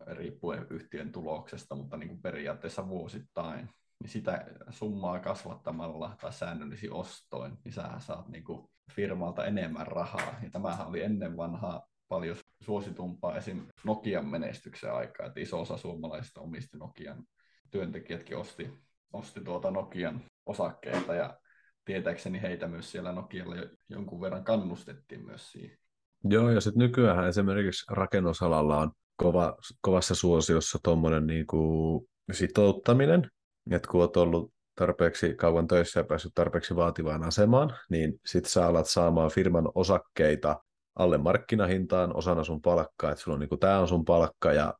riippuen 0.07 0.67
yhtiön 0.71 1.13
tuloksesta, 1.13 1.75
mutta 1.75 1.97
niin 1.97 2.09
kuin 2.09 2.23
periaatteessa 2.23 2.89
vuosittain 2.89 3.71
niin 4.03 4.11
sitä 4.11 4.47
summaa 4.71 5.19
kasvattamalla 5.19 6.17
tai 6.21 6.33
säännöllisin 6.33 6.93
ostoin, 6.93 7.59
niin 7.65 7.73
sä 7.73 7.91
saat 7.99 8.29
niin 8.29 8.45
kuin 8.45 8.69
firmalta 8.93 9.45
enemmän 9.45 9.87
rahaa. 9.87 10.35
Ja 10.43 10.51
tämähän 10.51 10.87
oli 10.87 11.03
ennen 11.03 11.37
vanhaa 11.37 11.87
paljon 12.09 12.37
suositumpaa 12.61 13.37
esim. 13.37 13.67
Nokian 13.85 14.29
menestyksen 14.29 14.93
aikaa, 14.93 15.27
että 15.27 15.41
iso 15.41 15.61
osa 15.61 15.77
suomalaisista 15.77 16.41
omisti 16.41 16.79
Nokian 16.79 17.25
työntekijätkin 17.71 18.37
osti, 18.37 18.71
osti 19.13 19.41
tuota 19.41 19.71
Nokian 19.71 20.25
osakkeita 20.47 21.15
ja 21.15 21.39
tietääkseni 21.85 22.43
heitä 22.43 22.69
myös 22.69 22.93
siellä 22.93 23.13
Nokialla 23.13 23.55
jonkun 23.89 24.21
verran 24.21 24.45
kannustettiin 24.45 25.25
myös 25.25 25.53
siihen. 25.53 25.79
Joo, 26.25 26.51
ja 26.51 26.61
sitten 26.61 26.79
nykyään 26.79 27.29
esimerkiksi 27.29 27.85
rakennusalalla 27.91 28.79
on 28.79 28.93
kova, 29.17 29.57
kovassa 29.81 30.15
suosiossa 30.15 30.79
tuommoinen 30.83 31.27
niinku 31.27 32.09
sitouttaminen, 32.33 33.31
että 33.71 33.89
kun 33.89 34.01
olet 34.01 34.17
ollut 34.17 34.53
tarpeeksi 34.75 35.35
kauan 35.35 35.67
töissä 35.67 36.01
ja 36.01 36.05
päässyt 36.05 36.33
tarpeeksi 36.35 36.77
vaativaan 36.77 37.23
asemaan, 37.23 37.75
niin 37.91 38.21
sitten 38.27 38.51
sä 38.51 38.67
alat 38.67 38.87
saamaan 38.87 39.31
firman 39.31 39.69
osakkeita 39.75 40.63
alle 40.99 41.19
markkinahintaan 41.19 42.17
osana 42.17 42.45
sun 42.45 42.63
palkkaa, 42.63 43.11
että 43.11 43.23
sulla 43.23 43.35
on 43.35 43.41
niinku, 43.41 43.57
tämä 43.57 43.79
on 43.79 43.89
sun 43.89 44.05
palkka 44.05 44.53
ja 44.53 44.75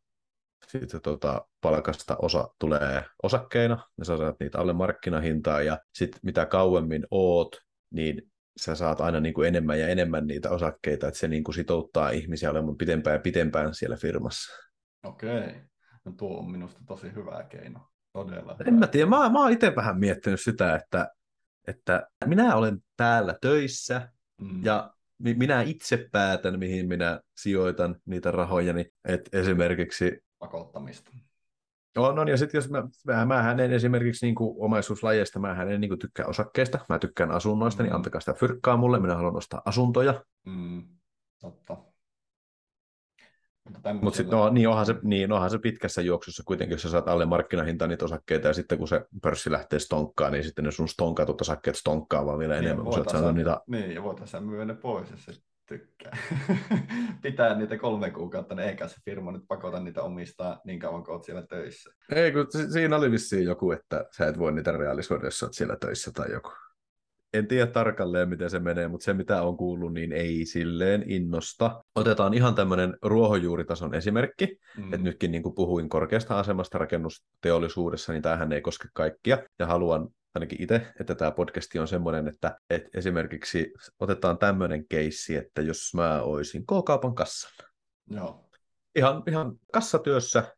sitten 0.67 1.01
tota, 1.01 1.47
palkasta 1.61 2.17
osa 2.23 2.49
tulee 2.59 3.05
osakkeina, 3.23 3.79
ja 3.99 4.05
sä 4.05 4.17
saat 4.17 4.37
niitä 4.41 4.59
alle 4.59 4.73
markkinahintaa, 4.73 5.63
ja 5.63 5.79
sitten 5.95 6.21
mitä 6.23 6.47
kauemmin 6.47 7.07
oot, 7.11 7.57
niin 7.91 8.23
sä 8.61 8.75
saat 8.75 9.01
aina 9.01 9.21
niin 9.21 9.35
kuin 9.35 9.49
enemmän 9.49 9.81
ja 9.81 9.89
enemmän 9.89 10.27
niitä 10.27 10.51
osakkeita, 10.51 11.09
että 11.09 11.21
se 11.21 11.29
niin 11.29 11.45
kuin 11.45 11.55
sitouttaa 11.55 12.11
ihmisiä 12.11 12.51
olemaan 12.51 12.77
pitempään 12.77 13.15
ja 13.15 13.21
pitempään 13.21 13.75
siellä 13.75 13.97
firmassa. 13.97 14.53
Okei, 15.05 15.55
no 16.05 16.13
tuo 16.13 16.39
on 16.39 16.51
minusta 16.51 16.81
tosi 16.87 17.15
hyvä 17.15 17.45
keino. 17.49 17.81
Todella 18.15 18.57
En 18.67 18.75
mä 18.75 18.87
tiedä, 18.87 19.07
mä, 19.07 19.29
mä 19.29 19.39
oon 19.39 19.53
itse 19.53 19.77
vähän 19.77 19.99
miettinyt 19.99 20.41
sitä, 20.41 20.75
että, 20.75 21.11
että 21.69 22.07
minä 22.27 22.57
olen 22.57 22.79
täällä 22.97 23.35
töissä 23.41 24.09
mm. 24.41 24.65
ja 24.65 24.95
minä 25.19 25.63
itse 25.63 26.09
päätän, 26.13 26.59
mihin 26.59 26.89
minä 26.89 27.21
sijoitan 27.37 27.97
niitä 28.07 28.31
rahojani. 28.31 28.87
että 29.05 29.39
esimerkiksi 29.39 30.21
pakottamista. 30.39 31.11
On, 31.97 32.19
on, 32.19 32.29
ja 32.29 32.37
sitten 32.37 32.59
jos 32.59 32.71
mä, 32.71 33.27
mä, 33.27 33.51
en 33.51 33.73
esimerkiksi 33.73 34.27
niin 34.27 34.35
kuin 34.35 34.57
omaisuuslajeista, 34.59 35.39
mä 35.39 35.63
en 35.63 35.81
niin 35.81 35.89
kuin 35.89 35.99
tykkää 35.99 36.27
osakkeista, 36.27 36.79
mä 36.89 36.99
tykkään 36.99 37.31
asunnoista, 37.31 37.83
niin 37.83 37.89
mm. 37.89 37.93
niin 37.93 37.97
antakaa 37.97 38.21
sitä 38.21 38.35
fyrkkaa 38.35 38.77
mulle, 38.77 39.01
minä 39.01 39.15
haluan 39.15 39.37
ostaa 39.37 39.63
asuntoja. 39.65 40.25
Mm, 40.47 40.83
totta. 41.41 41.94
Mutta 43.73 43.95
Mut 43.95 44.15
sitten 44.15 44.39
no, 44.39 44.49
niin, 44.51 44.69
onhan 44.69 44.87
se, 44.87 44.95
niin, 45.03 45.33
onhan 45.33 45.51
se 45.51 45.59
pitkässä 45.59 46.03
juoksussa 46.03 46.43
kuitenkin, 46.47 46.75
jos 46.75 46.83
sä 46.83 46.89
saat 46.89 47.09
alle 47.09 47.27
markkinahintaan 47.27 47.89
niitä 47.89 48.05
osakkeita, 48.05 48.49
ja 48.49 48.55
sitten 48.55 48.79
kun 48.79 48.89
se 48.89 49.05
pörssi 49.23 49.51
lähtee 49.51 49.79
stonkkaan, 49.79 50.33
niin 50.33 50.45
sitten 50.45 50.65
ne 50.65 50.71
sun 50.71 50.89
stonkatut 50.89 51.41
osakkeet 51.41 51.77
stonkkaa 51.77 52.27
vaan 52.27 52.39
vielä 52.39 52.55
niin, 52.55 52.65
enemmän, 52.65 52.85
kun 52.85 53.05
sä 53.11 53.33
niitä... 53.33 53.61
Niin, 53.67 53.95
ja 53.95 54.03
voitaisiin 54.03 54.45
myydä 54.45 54.65
ne 54.65 54.75
pois, 54.75 55.11
jos 55.11 55.25
se 55.25 55.33
tykkää. 55.69 56.17
Pitää 57.23 57.59
niitä 57.59 57.79
kolme 57.79 58.11
kuukautta, 58.11 58.55
niin 58.55 58.69
eikä 58.69 58.89
se 58.89 58.97
firma 59.05 59.33
nyt 59.33 59.45
pakota 59.49 59.81
niitä 59.81 60.03
omistaa 60.03 60.61
niin 60.65 60.79
kauan 60.79 61.05
kuin 61.05 61.15
olet 61.15 61.25
siellä 61.25 61.47
töissä. 61.47 61.91
Ei, 62.15 62.33
kun 62.33 62.47
siinä 62.73 62.97
oli 62.97 63.11
vissiin 63.11 63.45
joku, 63.45 63.73
että 63.73 64.05
sä 64.17 64.27
et 64.27 64.39
voi 64.39 64.53
niitä 64.53 64.73
realisoida, 64.73 65.25
jos 65.27 65.43
olet 65.43 65.55
siellä 65.55 65.77
töissä 65.81 66.11
tai 66.15 66.33
joku. 66.33 66.51
En 67.35 67.47
tiedä 67.47 67.67
tarkalleen, 67.67 68.29
miten 68.29 68.51
se 68.51 68.59
menee, 68.59 68.89
mutta 68.89 69.05
se 69.05 69.15
mitä 69.15 69.43
on 69.43 69.57
kuullut, 69.57 69.95
niin 69.95 70.13
ei 70.13 70.47
silleen 70.47 71.11
innosta. 71.11 71.85
Otetaan 71.95 72.35
ihan 72.35 72.55
tämmöinen 72.55 72.97
ruohonjuuritason 73.03 73.95
esimerkki, 73.95 74.59
mm. 74.77 74.85
että 74.85 75.05
nytkin 75.05 75.33
niin 75.33 75.43
kuin 75.43 75.55
puhuin 75.55 75.89
korkeasta 75.89 76.39
asemasta 76.39 76.79
rakennusteollisuudessa, 76.79 78.13
niin 78.13 78.23
tämähän 78.23 78.53
ei 78.53 78.61
koske 78.61 78.89
kaikkia, 78.93 79.39
ja 79.59 79.67
haluan 79.67 80.09
ainakin 80.35 80.63
itse, 80.63 80.87
että 81.01 81.15
tämä 81.15 81.31
podcasti 81.31 81.79
on 81.79 81.89
semmoinen, 81.89 82.29
että, 82.29 82.59
että 82.71 82.99
esimerkiksi 82.99 83.73
otetaan 84.01 84.39
tämmöinen 84.39 84.89
keissi, 84.89 85.37
että 85.37 85.63
jos 85.63 85.91
mä 85.95 86.23
olisin 86.23 86.63
K-kaupan 86.63 87.15
kassalla. 87.15 87.69
Joo. 88.11 88.49
Ihan, 88.97 89.23
ihan 89.29 89.53
kassatyössä, 89.73 90.55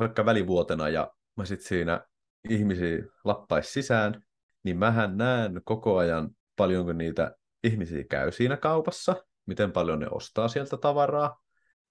vaikka 0.00 0.24
välivuotena, 0.24 0.88
ja 0.88 1.10
mä 1.36 1.44
sitten 1.44 1.68
siinä 1.68 2.00
ihmisiä 2.48 2.98
lappais 3.24 3.72
sisään, 3.72 4.22
niin 4.62 4.78
mähän 4.78 5.16
näen 5.16 5.60
koko 5.64 5.96
ajan 5.96 6.30
paljonko 6.56 6.92
niitä 6.92 7.36
ihmisiä 7.64 8.04
käy 8.04 8.32
siinä 8.32 8.56
kaupassa, 8.56 9.24
miten 9.46 9.72
paljon 9.72 9.98
ne 9.98 10.06
ostaa 10.10 10.48
sieltä 10.48 10.76
tavaraa. 10.76 11.42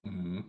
Mm-hmm. 0.06 0.44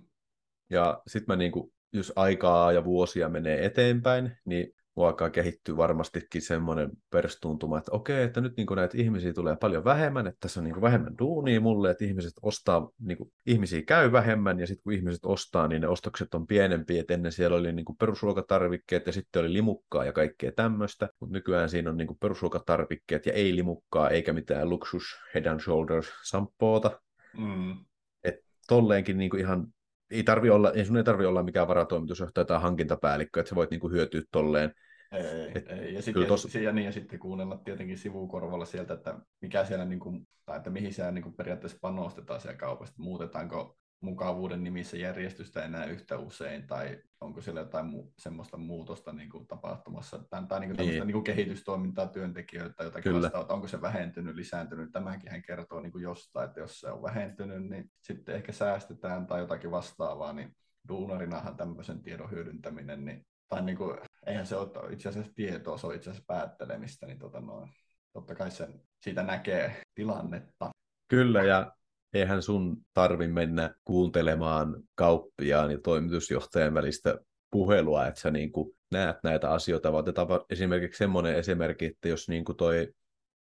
Ja 0.70 1.02
sitten 1.08 1.34
mä 1.34 1.36
niinku, 1.36 1.74
jos 1.94 2.14
aikaa 2.16 2.72
ja 2.72 2.84
vuosia 2.84 3.30
menee 3.30 3.66
eteenpäin, 3.66 4.38
niin 4.46 4.76
mua 4.96 5.08
alkaa 5.08 5.30
kehittyä 5.30 5.78
varmastikin 5.78 6.42
semmoinen 6.42 6.90
perstuntuma, 7.10 7.78
että 7.78 7.92
okei, 7.92 8.24
että 8.24 8.42
nyt 8.42 8.58
niin 8.58 8.68
näitä 8.76 8.98
ihmisiä 8.98 9.34
tulee 9.34 9.56
paljon 9.56 9.84
vähemmän, 9.84 10.28
että 10.28 10.38
tässä 10.40 10.60
on 10.60 10.64
niin 10.64 10.82
vähemmän 10.82 11.18
duunia 11.20 11.62
mulle, 11.62 11.92
että 11.92 12.06
ihmiset 12.06 12.34
ostaa, 12.42 12.90
niin 13.00 13.18
kuin, 13.18 13.32
ihmisiä 13.46 13.82
käy 13.82 14.12
vähemmän, 14.12 14.60
ja 14.60 14.68
sitten 14.68 14.84
kun 14.84 14.94
ihmiset 14.94 15.26
ostaa, 15.26 15.68
niin 15.68 15.82
ne 15.82 15.88
ostokset 15.88 16.34
on 16.34 16.48
pienempiä, 16.48 17.02
että 17.02 17.14
ennen 17.14 17.32
siellä 17.32 17.58
oli 17.58 17.74
niin 17.74 17.86
kuin 17.86 17.98
perusruokatarvikkeet, 17.98 19.06
ja 19.06 19.14
sitten 19.14 19.40
oli 19.40 19.54
limukkaa 19.54 20.06
ja 20.06 20.14
kaikkea 20.14 20.52
tämmöistä, 20.52 21.10
mutta 21.20 21.34
nykyään 21.34 21.70
siinä 21.70 21.90
on 21.90 21.98
niin 21.98 22.08
kuin 22.08 22.20
perusruokatarvikkeet 22.20 23.26
ja 23.26 23.34
ei 23.34 23.56
limukkaa, 23.56 24.10
eikä 24.10 24.34
mitään 24.34 24.70
luksus 24.70 25.04
head 25.34 25.46
and 25.46 25.60
shoulders 25.60 26.08
sampoota. 26.24 27.00
Mm. 27.38 27.86
että 28.24 28.42
tolleenkin 28.68 29.18
niin 29.18 29.30
kuin 29.30 29.40
ihan 29.40 29.73
ei 30.14 30.24
tarvi 30.24 30.50
olla, 30.50 30.72
ei 30.72 30.86
sun 30.86 30.98
ei 30.98 31.04
tarvi 31.04 31.26
olla 31.26 31.44
mikään 31.44 31.68
varatoimitusjohtaja 31.68 32.46
tai 32.46 32.62
hankintapäällikkö, 32.62 33.40
että 33.40 33.50
sä 33.50 33.56
voit 33.56 33.72
niinku 33.72 33.90
hyötyä 33.90 34.22
tolleen. 34.32 34.74
Ei, 35.12 35.52
Et, 35.56 35.68
ei. 35.68 35.94
Ja, 35.94 36.02
sitten, 36.02 36.26
tos... 36.26 36.56
ja, 36.56 36.72
niin, 36.72 36.86
ja 36.86 36.92
sitten 36.92 37.20
kuunnella 37.20 37.58
tietenkin 37.58 37.98
sivukorvalla 37.98 38.66
sieltä, 38.66 38.94
että 38.94 39.20
mikä 39.42 39.66
siellä, 39.66 39.86
niin 39.86 40.00
kuin, 40.00 40.28
tai 40.46 40.58
että 40.58 40.70
mihin 40.70 40.94
siellä 40.94 41.12
niin 41.12 41.24
kuin 41.24 41.36
periaatteessa 41.36 41.78
panostetaan 41.82 42.42
siellä 42.42 42.58
kaupasta, 42.58 42.96
muutetaanko 42.98 43.78
mukavuuden 44.04 44.64
nimissä 44.64 44.98
järjestystä 44.98 45.64
enää 45.64 45.86
yhtä 45.86 46.18
usein, 46.18 46.68
tai 46.68 47.02
onko 47.22 47.42
siellä 47.42 47.62
jotain 47.62 47.86
mu- 47.86 48.14
semmoista 48.18 48.58
muutosta 48.58 49.14
niin 49.14 49.30
kuin 49.30 49.48
tapahtumassa, 49.48 50.24
tai, 50.30 50.46
tai 50.48 50.60
niin 50.60 50.76
kuin 50.76 50.88
niin. 50.88 51.08
niin 51.08 51.14
kuin 51.14 51.24
kehitystoimintaa 51.24 52.08
työntekijöiltä 52.08 52.74
tai 52.76 52.86
jotakin 52.86 53.14
vastaavaa, 53.14 53.54
onko 53.56 53.68
se 53.68 53.82
vähentynyt, 53.82 54.36
lisääntynyt, 54.36 54.92
tämäkin 54.92 55.32
hän 55.32 55.42
kertoo 55.42 55.80
niin 55.80 55.92
kuin 55.92 56.02
jostain, 56.02 56.48
että 56.48 56.60
jos 56.60 56.80
se 56.80 56.90
on 56.90 57.04
vähentynyt, 57.04 57.70
niin 57.70 57.92
sitten 58.02 58.36
ehkä 58.36 58.52
säästetään 58.52 59.28
tai 59.28 59.40
jotakin 59.40 59.72
vastaavaa, 59.72 60.34
niin 60.34 60.56
duunarinahan 60.88 61.58
tämmöisen 61.58 62.02
tiedon 62.02 62.32
hyödyntäminen, 62.32 63.06
niin, 63.06 63.26
tai 63.50 63.62
niin 63.62 63.78
kuin, 63.78 63.98
eihän 64.26 64.48
se 64.48 64.56
ole 64.56 64.94
itse 64.94 65.10
asiassa 65.10 65.34
tietoa, 65.36 65.78
se 65.78 65.88
on 65.88 65.96
itse 65.96 66.10
asiassa 66.10 66.26
päättelemistä, 66.28 67.06
niin 67.06 67.20
tota 67.20 67.42
noin, 67.42 67.70
totta 68.14 68.36
kai 68.36 68.52
sen, 68.52 68.82
siitä 69.02 69.24
näkee 69.24 69.82
tilannetta. 69.96 70.70
Kyllä, 71.08 71.44
ja 71.44 71.72
eihän 72.14 72.42
sun 72.42 72.78
tarvi 72.94 73.28
mennä 73.28 73.76
kuuntelemaan 73.84 74.84
kauppiaan 74.96 75.72
ja 75.72 75.78
toimitusjohtajan 75.84 76.74
välistä 76.74 77.20
puhelua, 77.52 78.08
että 78.08 78.22
sä 78.22 78.32
niin 78.32 78.52
kuin 78.52 78.76
näet 78.92 79.18
näitä 79.24 79.50
asioita, 79.50 79.92
vaan 79.92 80.00
otetaan 80.00 80.28
esimerkiksi 80.50 80.98
semmoinen 80.98 81.36
esimerkki, 81.36 81.86
että 81.86 82.08
jos 82.08 82.30
niin 82.30 82.46
kuin 82.46 82.58
toi 82.58 82.94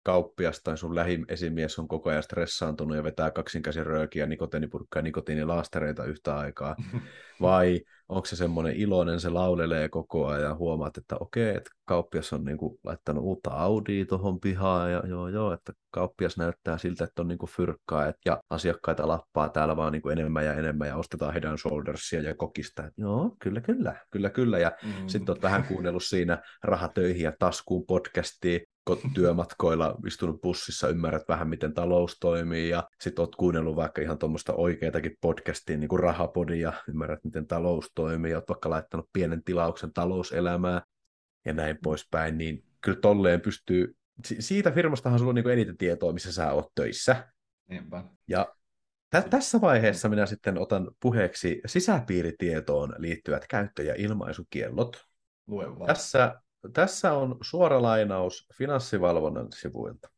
kauppias 0.08 0.60
tai 0.64 0.78
sun 0.78 0.94
lähiesimies 0.94 1.78
on 1.78 1.88
koko 1.88 2.10
ajan 2.10 2.22
stressaantunut 2.22 2.96
ja 2.96 3.02
vetää 3.02 3.30
kaksinkäsin 3.30 3.86
röökiä, 3.86 4.26
nikotiinipurkkaa 4.26 5.00
ja 5.00 5.02
nikotiinilaastereita 5.02 6.04
yhtä 6.04 6.36
aikaa, 6.36 6.76
vai 7.40 7.80
onko 8.08 8.26
se 8.26 8.36
semmoinen 8.36 8.76
iloinen, 8.76 9.20
se 9.20 9.28
laulelee 9.28 9.88
koko 9.88 10.26
ajan, 10.26 10.58
huomaat, 10.58 10.96
että 10.96 11.16
okei, 11.20 11.56
että 11.56 11.70
kauppias 11.84 12.32
on 12.32 12.44
niinku 12.44 12.80
laittanut 12.84 13.24
uutta 13.24 13.50
Audia 13.50 14.04
tuohon 14.06 14.40
pihaan, 14.40 14.92
ja 14.92 15.02
joo, 15.06 15.28
joo, 15.28 15.52
että 15.52 15.72
kauppias 15.90 16.36
näyttää 16.36 16.78
siltä, 16.78 17.04
että 17.04 17.22
on 17.22 17.28
niinku 17.28 17.46
fyrkkaa, 17.46 18.06
et, 18.06 18.16
ja 18.24 18.42
asiakkaita 18.50 19.08
lappaa 19.08 19.48
täällä 19.48 19.76
vaan 19.76 19.92
niinku 19.92 20.08
enemmän 20.08 20.44
ja 20.44 20.54
enemmän, 20.54 20.88
ja 20.88 20.96
ostetaan 20.96 21.32
head 21.32 21.44
and 21.44 21.58
shouldersia 21.58 22.22
ja 22.22 22.34
kokista, 22.34 22.86
että 22.86 23.02
joo, 23.02 23.36
kyllä, 23.38 23.60
kyllä, 23.60 23.96
kyllä, 24.10 24.30
kyllä, 24.30 24.58
ja 24.58 24.72
mm. 24.82 24.90
sitten 25.06 25.32
oot 25.32 25.42
vähän 25.42 25.64
kuunnellut 25.64 26.04
siinä 26.04 26.42
rahatöihin 26.62 27.22
ja 27.22 27.32
taskuun 27.38 27.86
podcastiin, 27.86 28.60
työmatkoilla 29.14 29.96
istunut 30.06 30.40
bussissa, 30.40 30.88
ymmärrät 30.88 31.28
vähän, 31.28 31.48
miten 31.48 31.74
talous 31.74 32.16
toimii, 32.20 32.68
ja 32.68 32.88
sitten 33.00 33.22
oot 33.22 33.36
kuunnellut 33.36 33.76
vaikka 33.76 34.02
ihan 34.02 34.18
tuommoista 34.18 34.52
oikeatakin 34.52 35.16
podcastia, 35.20 35.76
niin 35.76 35.88
kuin 35.88 36.00
Rahapodia, 36.00 36.72
ymmärrät, 36.88 37.24
miten 37.24 37.46
talous 37.46 37.92
toimii, 37.94 38.34
oot 38.34 38.48
vaikka 38.48 38.70
laittanut 38.70 39.08
pienen 39.12 39.44
tilauksen 39.44 39.92
talouselämää, 39.92 40.82
ja 41.44 41.52
näin 41.52 41.78
poispäin, 41.82 42.38
niin 42.38 42.64
kyllä 42.80 42.98
tolleen 43.00 43.40
pystyy, 43.40 43.96
siitä 44.24 44.70
firmastahan 44.70 45.18
sulla 45.18 45.28
on 45.28 45.34
niin 45.34 45.50
eniten 45.50 45.76
tietoa, 45.76 46.12
missä 46.12 46.32
sä 46.32 46.52
oot 46.52 46.72
töissä. 46.74 47.28
Niinpä. 47.68 48.04
Ja 48.28 48.54
tä- 49.10 49.22
tässä 49.30 49.60
vaiheessa 49.60 50.08
minä 50.08 50.26
sitten 50.26 50.58
otan 50.58 50.90
puheeksi 51.02 51.60
sisäpiiritietoon 51.66 52.94
liittyvät 52.98 53.46
käyttö- 53.48 53.82
ja 53.82 53.94
ilmaisukiellot. 53.98 55.04
Tässä 55.86 56.40
tässä 56.72 57.12
on 57.12 57.36
suora 57.40 57.82
lainaus 57.82 58.46
finanssivalvonnan 58.54 59.46
sivuilta. 59.52 60.08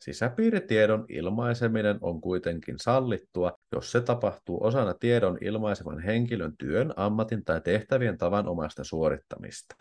Sisäpiiritiedon 0.00 1.04
ilmaiseminen 1.08 1.98
on 2.00 2.20
kuitenkin 2.20 2.74
sallittua, 2.78 3.58
jos 3.72 3.92
se 3.92 4.00
tapahtuu 4.00 4.64
osana 4.64 4.94
tiedon 4.94 5.38
ilmaisevan 5.40 5.98
henkilön 5.98 6.56
työn, 6.56 6.92
ammatin 6.96 7.44
tai 7.44 7.60
tehtävien 7.60 8.18
tavanomaista 8.18 8.84
suorittamista. 8.84 9.74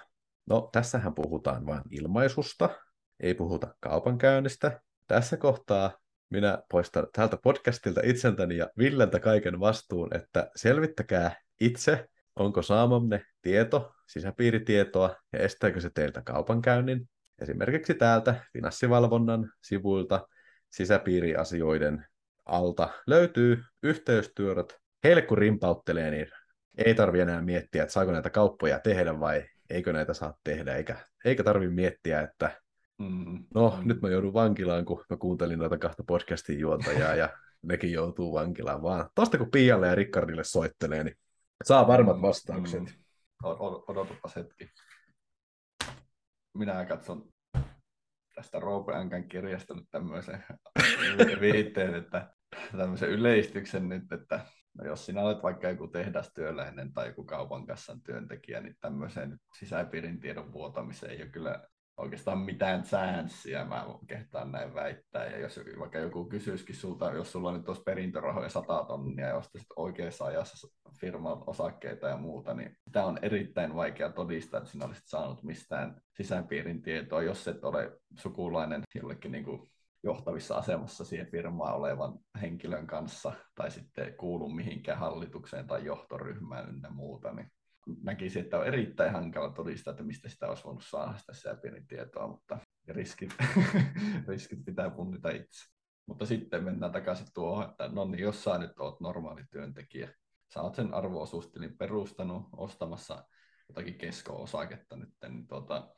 No, 0.49 0.69
tässähän 0.71 1.13
puhutaan 1.13 1.65
vain 1.65 1.83
ilmaisusta, 1.91 2.69
ei 3.19 3.33
puhuta 3.33 3.75
kaupankäynnistä. 3.79 4.81
Tässä 5.07 5.37
kohtaa 5.37 5.91
minä 6.29 6.63
poistan 6.71 7.07
tältä 7.15 7.37
podcastilta 7.43 8.01
itseltäni 8.03 8.57
ja 8.57 8.69
Villeltä 8.77 9.19
kaiken 9.19 9.59
vastuun, 9.59 10.15
että 10.15 10.51
selvittäkää 10.55 11.35
itse, 11.61 12.09
onko 12.35 12.61
saamamme 12.61 13.25
tieto, 13.41 13.91
sisäpiiritietoa 14.09 15.15
ja 15.33 15.39
estääkö 15.39 15.81
se 15.81 15.89
teiltä 15.93 16.21
kaupankäynnin. 16.21 17.09
Esimerkiksi 17.41 17.93
täältä 17.93 18.35
finanssivalvonnan 18.53 19.51
sivuilta 19.61 20.27
sisäpiiriasioiden 20.69 22.05
alta 22.45 22.89
löytyy 23.07 23.63
yhteystyöt. 23.83 24.77
Heille 25.03 25.21
kun 25.21 25.37
rimpauttelee, 25.37 26.11
niin 26.11 26.27
ei 26.77 26.95
tarvi 26.95 27.19
enää 27.19 27.41
miettiä, 27.41 27.83
että 27.83 27.93
saako 27.93 28.11
näitä 28.11 28.29
kauppoja 28.29 28.79
tehdä 28.79 29.19
vai 29.19 29.45
eikö 29.69 29.93
näitä 29.93 30.13
saa 30.13 30.37
tehdä, 30.43 30.75
eikä, 30.75 30.97
eikä 31.25 31.43
tarvi 31.43 31.69
miettiä, 31.69 32.21
että 32.21 32.51
mm, 32.97 33.43
no 33.55 33.79
nyt 33.83 34.01
mä 34.01 34.09
joudun 34.09 34.33
vankilaan, 34.33 34.85
kun 34.85 35.05
mä 35.09 35.17
kuuntelin 35.17 35.59
noita 35.59 35.77
kahta 35.77 36.03
podcastin 36.07 36.59
juontajaa 36.59 37.15
ja 37.15 37.29
nekin 37.61 37.91
joutuu 37.91 38.33
vankilaan, 38.33 38.81
vaan 38.81 39.09
tosta 39.15 39.37
kun 39.37 39.51
Pialle 39.51 39.87
ja 39.87 39.95
Rickardille 39.95 40.43
soittelee, 40.43 41.03
niin 41.03 41.15
saa 41.63 41.87
varmat 41.87 42.21
vastaukset. 42.21 42.83
Mm. 42.83 43.08
Odotupas 43.43 44.35
hetki. 44.35 44.69
Minä 46.53 46.85
katson 46.85 47.33
tästä 48.35 48.59
Roope 48.59 48.93
Ankan 48.93 49.27
kirjasta 49.27 49.73
nyt 49.73 49.85
tämmöisen 49.91 50.43
viitteen, 51.41 51.95
että 51.95 52.33
tämmöisen 52.77 53.09
yleistyksen 53.09 53.89
nyt, 53.89 54.11
että 54.11 54.45
no 54.77 54.85
jos 54.85 55.05
sinä 55.05 55.21
olet 55.21 55.43
vaikka 55.43 55.69
joku 55.69 55.87
tehdastyöläinen 55.87 56.93
tai 56.93 57.07
joku 57.07 57.23
kaupan 57.23 57.65
kassan 57.67 58.01
työntekijä, 58.01 58.61
niin 58.61 58.75
tämmöiseen 58.81 59.37
sisäpiirin 59.59 60.19
tiedon 60.19 60.53
vuotamiseen 60.53 61.11
ei 61.11 61.21
ole 61.21 61.29
kyllä 61.29 61.67
oikeastaan 61.99 62.39
mitään 62.39 62.83
chanssiä, 62.83 63.65
mä 63.65 63.85
kehtaan 64.07 64.51
näin 64.51 64.73
väittää. 64.73 65.25
Ja 65.25 65.39
jos 65.39 65.59
vaikka 65.79 65.97
joku 65.97 66.25
kysyisikin 66.25 66.75
sulta, 66.75 67.13
jos 67.13 67.31
sulla 67.31 67.57
nyt 67.57 67.67
olisi 67.67 67.83
perintörahoja 67.83 68.49
100 68.49 68.85
tonnia 68.87 69.27
ja 69.27 69.35
ostaisit 69.35 69.69
oikeassa 69.75 70.25
ajassa 70.25 70.67
firman 70.99 71.43
osakkeita 71.47 72.07
ja 72.07 72.17
muuta, 72.17 72.53
niin 72.53 72.77
tämä 72.91 73.05
on 73.05 73.19
erittäin 73.21 73.75
vaikea 73.75 74.11
todistaa, 74.11 74.57
että 74.57 74.69
sinä 74.69 74.85
olisit 74.85 75.07
saanut 75.07 75.43
mistään 75.43 76.01
sisäpiirin 76.17 76.81
tietoa, 76.81 77.23
jos 77.23 77.47
et 77.47 77.63
ole 77.63 77.99
sukulainen 78.15 78.83
jollekin 78.95 79.31
niin 79.31 79.45
kuin 79.45 79.71
johtavissa 80.03 80.55
asemassa 80.55 81.05
siihen 81.05 81.31
firmaan 81.31 81.75
olevan 81.75 82.19
henkilön 82.41 82.87
kanssa 82.87 83.33
tai 83.55 83.71
sitten 83.71 84.13
kuulu 84.17 84.49
mihinkään 84.49 84.99
hallitukseen 84.99 85.67
tai 85.67 85.85
johtoryhmään 85.85 86.69
ynnä 86.69 86.89
muuta, 86.89 87.33
niin 87.33 87.51
näkisin, 88.03 88.43
että 88.43 88.59
on 88.59 88.67
erittäin 88.67 89.11
hankala 89.11 89.49
todistaa, 89.49 89.91
että 89.91 90.03
mistä 90.03 90.29
sitä 90.29 90.47
olisi 90.47 90.63
voinut 90.63 90.83
saada 90.83 91.17
sitä 91.17 91.33
sisäpiirin 91.33 91.87
tietoa, 91.87 92.27
mutta 92.27 92.57
riskit, 92.87 93.35
riskit 94.27 94.65
pitää 94.65 94.89
punnita 94.89 95.29
itse. 95.29 95.69
Mutta 96.05 96.25
sitten 96.25 96.63
mennään 96.63 96.91
takaisin 96.91 97.27
tuohon, 97.33 97.69
että 97.69 97.87
no 97.87 98.05
niin, 98.05 98.19
jos 98.19 98.43
sä 98.43 98.57
nyt 98.57 98.79
oot 98.79 98.99
normaali 98.99 99.43
työntekijä, 99.51 100.13
sä 100.53 100.61
oot 100.61 100.75
sen 100.75 100.93
arvo-osuustilin 100.93 101.77
perustanut 101.77 102.43
ostamassa 102.57 103.25
jotakin 103.69 103.97
kesko-osaketta 103.97 104.95
nyt, 104.95 105.09
niin 105.29 105.47
tuota, 105.47 105.89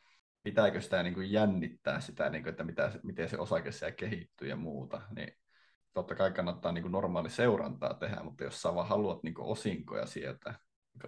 pitääkö 0.43 0.81
sitä 0.81 1.03
niin 1.03 1.13
kuin 1.13 1.31
jännittää 1.31 1.99
sitä, 1.99 2.29
niin 2.29 2.43
kuin, 2.43 2.51
että 2.51 2.63
mitä, 2.63 2.91
miten 3.03 3.29
se 3.29 3.37
osake 3.37 3.71
siellä 3.71 3.95
kehittyy 3.95 4.47
ja 4.47 4.55
muuta, 4.55 5.01
niin 5.15 5.33
totta 5.93 6.15
kai 6.15 6.31
kannattaa 6.31 6.71
niin 6.71 6.81
kuin 6.81 6.91
normaali 6.91 7.29
seurantaa 7.29 7.93
tehdä, 7.93 8.23
mutta 8.23 8.43
jos 8.43 8.61
sä 8.61 8.75
vaan 8.75 8.87
haluat 8.87 9.23
niin 9.23 9.33
kuin 9.33 9.47
osinkoja 9.47 10.05
sieltä, 10.05 10.53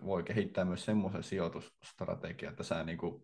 voi 0.05 0.23
kehittää 0.23 0.65
myös 0.65 0.85
semmoisen 0.85 1.23
sijoitusstrategian, 1.23 2.51
että 2.51 2.63
sä 2.63 2.83
niin 2.83 2.97
kuin, 2.97 3.23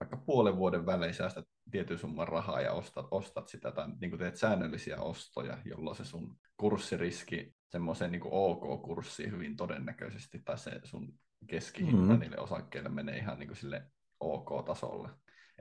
vaikka 0.00 0.16
puolen 0.16 0.56
vuoden 0.56 0.86
välein 0.86 1.14
säästät 1.14 1.44
tietyn 1.70 1.98
summan 1.98 2.28
rahaa 2.28 2.60
ja 2.60 2.72
ostat, 2.72 3.06
ostat 3.10 3.48
sitä 3.48 3.72
tai 3.72 3.88
niin 4.00 4.10
kuin 4.10 4.20
teet 4.20 4.36
säännöllisiä 4.36 5.00
ostoja, 5.00 5.58
jolloin 5.64 5.96
se 5.96 6.04
sun 6.04 6.36
kurssiriski 6.56 7.54
semmoiseen 7.68 8.12
niin 8.12 8.22
OK-kurssiin 8.24 9.30
hyvin 9.30 9.56
todennäköisesti 9.56 10.42
tai 10.44 10.58
se 10.58 10.80
sun 10.84 11.14
keskihinta 11.46 12.02
mm-hmm. 12.02 12.20
niille 12.20 12.38
osakkeille 12.38 12.88
menee 12.88 13.18
ihan 13.18 13.38
niin 13.38 13.48
kuin 13.48 13.56
sille 13.56 13.82
OK-tasolle. 14.20 15.08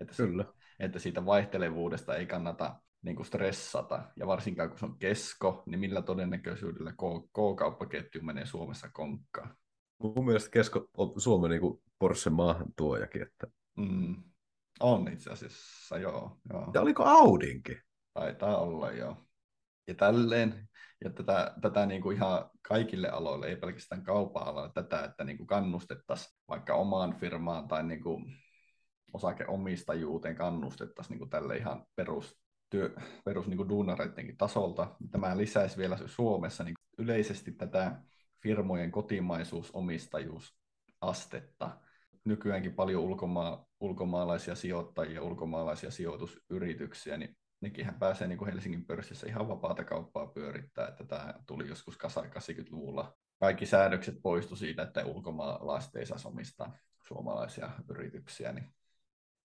Että, 0.01 0.13
Kyllä. 0.17 0.43
Se, 0.43 0.49
että 0.79 0.99
siitä 0.99 1.25
vaihtelevuudesta 1.25 2.15
ei 2.15 2.25
kannata 2.25 2.79
niin 3.01 3.15
kuin 3.15 3.25
stressata, 3.25 4.03
ja 4.15 4.27
varsinkaan 4.27 4.69
kun 4.69 4.79
se 4.79 4.85
on 4.85 4.97
kesko, 4.97 5.63
niin 5.65 5.79
millä 5.79 6.01
todennäköisyydellä 6.01 6.91
K-kauppaketju 6.91 8.21
menee 8.21 8.45
Suomessa 8.45 8.89
konkkaan. 8.89 9.55
Mun 10.15 10.25
mielestä 10.25 10.49
kesko 10.49 10.89
on 10.97 11.21
Suomen 11.21 11.51
niin 11.51 11.81
Porsche 11.99 12.29
maahantuojakin. 12.29 13.21
Että... 13.21 13.47
Mm. 13.75 14.23
On 14.79 15.07
itse 15.07 15.29
asiassa, 15.29 15.97
joo. 15.97 16.37
joo. 16.53 16.71
Ja 16.73 16.81
oliko 16.81 17.03
Audinkin? 17.03 17.81
Taitaa 18.13 18.57
olla, 18.57 18.91
joo. 18.91 19.17
Ja 19.87 19.95
tälleen, 19.95 20.69
ja 21.03 21.09
tätä, 21.09 21.53
tätä 21.61 21.85
niin 21.85 22.01
kuin 22.01 22.17
ihan 22.17 22.49
kaikille 22.61 23.09
aloille, 23.09 23.47
ei 23.47 23.55
pelkästään 23.55 24.03
kaupan 24.03 24.47
alalla, 24.47 24.69
tätä, 24.69 25.03
että 25.03 25.23
niin 25.23 25.37
kuin 25.37 25.47
kannustettaisiin 25.47 26.35
vaikka 26.49 26.73
omaan 26.75 27.15
firmaan 27.15 27.67
tai 27.67 27.83
niin 27.83 28.03
kuin 28.03 28.25
osakeomistajuuteen 29.13 30.35
kannustettaisiin 30.35 31.11
niin 31.11 31.19
kuin 31.19 31.29
tälle 31.29 31.57
ihan 31.57 31.85
perus, 31.95 32.39
työ, 32.69 32.95
perus 33.25 33.47
niin 33.47 33.57
kuin 33.57 33.69
duunareidenkin 33.69 34.37
tasolta. 34.37 34.95
Tämä 35.11 35.37
lisäisi 35.37 35.77
vielä 35.77 35.97
Suomessa 36.05 36.63
niin 36.63 36.75
yleisesti 36.97 37.51
tätä 37.51 38.01
firmojen 38.45 38.91
kotimaisuus, 38.91 39.71
omistajuus, 39.71 40.55
astetta. 41.01 41.77
Nykyäänkin 42.25 42.73
paljon 42.73 43.03
ulkoma- 43.03 43.65
ulkomaalaisia 43.79 44.55
sijoittajia, 44.55 45.21
ulkomaalaisia 45.21 45.91
sijoitusyrityksiä, 45.91 47.17
niin 47.17 47.37
nekinhän 47.61 47.99
pääsee 47.99 48.27
niin 48.27 48.37
kuin 48.37 48.51
Helsingin 48.51 48.85
pörssissä 48.85 49.27
ihan 49.27 49.47
vapaata 49.47 49.83
kauppaa 49.83 50.27
pyörittää, 50.27 50.87
että 50.87 51.03
tämä 51.03 51.33
tuli 51.47 51.67
joskus 51.67 51.97
80-luvulla. 51.97 53.17
Kaikki 53.39 53.65
säädökset 53.65 54.15
poistu 54.21 54.55
siitä, 54.55 54.83
että 54.83 55.05
ulkomaalaiset 55.05 55.95
ei 55.95 56.05
saisi 56.05 56.27
omistaa 56.27 56.77
suomalaisia 57.07 57.69
yrityksiä, 57.89 58.51
niin 58.51 58.73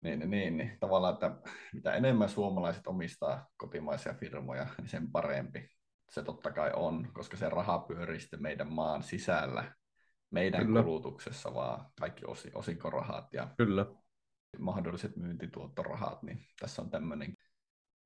niin, 0.03 0.19
niin, 0.19 0.31
niin, 0.31 0.57
niin, 0.57 0.77
tavallaan, 0.81 1.15
että 1.15 1.37
mitä 1.73 1.95
enemmän 1.95 2.29
suomalaiset 2.29 2.87
omistaa 2.87 3.49
kotimaisia 3.57 4.15
firmoja, 4.15 4.67
niin 4.79 4.89
sen 4.89 5.13
parempi 5.13 5.80
se 6.11 6.23
totta 6.23 6.53
kai 6.53 6.73
on, 6.77 7.09
koska 7.13 7.37
se 7.37 7.49
raha 7.49 7.79
pyörii 7.79 8.21
sitten 8.21 8.43
meidän 8.43 8.73
maan 8.73 9.03
sisällä, 9.03 9.73
meidän 10.31 10.67
Kyllä. 10.67 10.83
kulutuksessa, 10.83 11.55
vaan 11.55 11.87
kaikki 12.01 12.25
osi, 12.27 12.51
osinkorahat 12.55 13.33
ja 13.33 13.49
Kyllä. 13.57 13.87
mahdolliset 14.59 15.17
myyntituottorahat, 15.17 16.23
niin 16.23 16.47
tässä 16.61 16.83
on 16.83 16.91
tämmöinen 16.91 17.35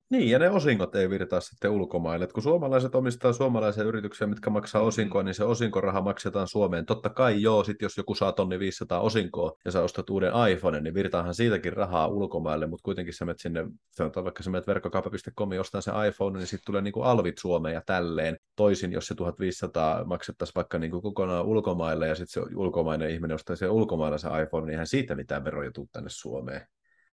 niin, 0.09 0.29
ja 0.29 0.39
ne 0.39 0.49
osingot 0.49 0.95
ei 0.95 1.09
virtaa 1.09 1.39
sitten 1.39 1.71
ulkomaille. 1.71 2.25
Et 2.25 2.33
kun 2.33 2.43
suomalaiset 2.43 2.95
omistaa 2.95 3.33
suomalaisia 3.33 3.83
yrityksiä, 3.83 4.27
mitkä 4.27 4.49
maksaa 4.49 4.81
mm. 4.81 4.87
osinkoa, 4.87 5.23
niin 5.23 5.35
se 5.35 5.43
osinkoraha 5.43 6.01
maksetaan 6.01 6.47
Suomeen. 6.47 6.85
Totta 6.85 7.09
kai 7.09 7.41
joo, 7.41 7.63
sit 7.63 7.81
jos 7.81 7.97
joku 7.97 8.15
saa 8.15 8.31
tonni 8.31 8.59
500 8.59 8.99
osinkoa 9.01 9.51
ja 9.65 9.71
sä 9.71 9.81
ostat 9.81 10.09
uuden 10.09 10.31
iPhone, 10.51 10.81
niin 10.81 10.93
virtaahan 10.93 11.35
siitäkin 11.35 11.73
rahaa 11.73 12.07
ulkomaille, 12.07 12.67
mutta 12.67 12.83
kuitenkin 12.83 13.13
sä 13.13 13.25
menet 13.25 13.39
sinne, 13.39 13.67
sanotaan 13.91 14.23
vaikka 14.23 14.43
sä 14.43 14.51
menet 14.51 14.67
verkkokauppa.com 14.67 15.51
ja 15.51 15.61
ostaa 15.61 15.81
sen 15.81 15.93
iPhone, 16.09 16.39
niin 16.39 16.47
sitten 16.47 16.65
tulee 16.65 16.81
niinku 16.81 17.01
alvit 17.01 17.37
Suomeen 17.37 17.73
ja 17.73 17.81
tälleen. 17.85 18.37
Toisin, 18.55 18.91
jos 18.91 19.07
se 19.07 19.15
1500 19.15 20.05
maksettaisiin 20.05 20.55
vaikka 20.55 20.79
niinku 20.79 21.01
kokonaan 21.01 21.45
ulkomaille 21.45 22.07
ja 22.07 22.15
sitten 22.15 22.43
se 22.43 22.55
ulkomainen 22.55 23.09
ihminen 23.09 23.35
ostaa 23.35 23.55
sen 23.55 23.71
ulkomailla 23.71 24.17
se 24.17 24.27
iPhone, 24.43 24.65
niin 24.65 24.71
eihän 24.71 24.87
siitä 24.87 25.15
mitään 25.15 25.43
veroja 25.43 25.71
tule 25.71 25.87
tänne 25.91 26.09
Suomeen. 26.11 26.67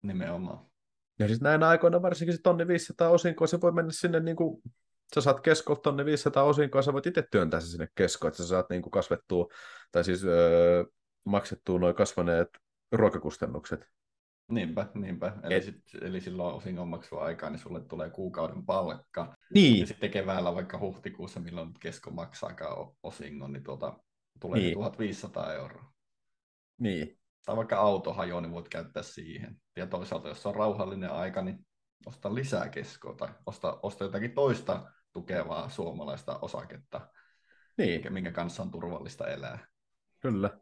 Nimenomaan. 0.02 0.70
Ja 1.20 1.28
siis 1.28 1.42
näinä 1.42 1.68
aikoina 1.68 2.02
varsinkin 2.02 2.36
se 2.36 2.42
tonni 2.42 2.68
500 2.68 3.10
osinkoa, 3.10 3.48
se 3.48 3.62
voi 3.62 3.72
mennä 3.72 3.92
sinne 3.92 4.20
niin 4.20 4.36
kuin, 4.36 4.62
sä 5.16 5.22
saat 5.22 5.42
keskolta 5.42 5.82
tonni 5.82 6.06
500 6.06 6.44
osinkoa, 6.44 6.82
sä 6.82 6.94
voit 6.94 7.06
itse 7.08 7.24
työntää 7.32 7.60
se 7.60 7.68
sinne 7.68 7.88
keskoon, 7.96 8.30
että 8.30 8.44
sä 8.44 8.50
saat 8.50 8.70
niin 8.70 8.82
kuin 8.82 8.92
kasvettua, 8.92 9.48
tai 9.92 10.04
siis 10.04 10.24
öö, 10.24 10.84
maksettua 11.24 11.80
noin 11.80 11.96
kasvaneet 11.96 12.50
ruokakustannukset. 12.92 13.86
Niinpä, 14.52 14.88
niinpä. 14.94 15.34
Eli, 15.44 15.54
Et... 15.54 15.64
sit, 15.64 15.84
eli 16.02 16.22
silloin 16.22 16.56
osingonmaksua 16.56 17.24
aikaa, 17.24 17.50
niin 17.50 17.60
sulle 17.60 17.82
tulee 17.82 18.10
kuukauden 18.10 18.66
palkka. 18.66 19.36
Niin. 19.54 19.80
Ja 19.80 19.88
sitten 19.88 20.12
keväällä 20.12 20.56
vaikka 20.56 20.80
huhtikuussa, 20.80 21.40
milloin 21.40 21.74
kesko 21.80 22.12
maksaakaan 22.12 22.92
osingon, 23.04 23.54
niin 23.54 23.64
tuota, 23.64 24.00
tulee 24.40 24.60
niin. 24.60 24.74
1500 24.74 25.54
euroa. 25.54 25.94
Niin 26.78 27.19
tai 27.46 27.56
vaikka 27.56 27.78
auto 27.78 28.14
hajoaa, 28.14 28.42
niin 28.42 28.52
voit 28.52 28.70
käyttää 28.70 29.04
siihen. 29.04 29.56
Ja 29.76 29.88
toisaalta, 29.88 30.28
jos 30.28 30.46
on 30.46 30.56
rauhallinen 30.56 31.12
aika, 31.12 31.42
niin 31.42 31.66
osta 32.06 32.36
lisää 32.36 32.70
keskoa 32.70 33.14
tai 33.14 33.30
osta, 33.46 33.80
osta 33.84 34.04
jotakin 34.04 34.32
toista 34.32 34.92
tukevaa 35.14 35.70
suomalaista 35.70 36.40
osaketta, 36.42 37.08
niin. 37.78 38.14
minkä 38.14 38.32
kanssa 38.32 38.64
on 38.64 38.72
turvallista 38.72 39.28
elää. 39.28 39.68
Kyllä. 40.20 40.60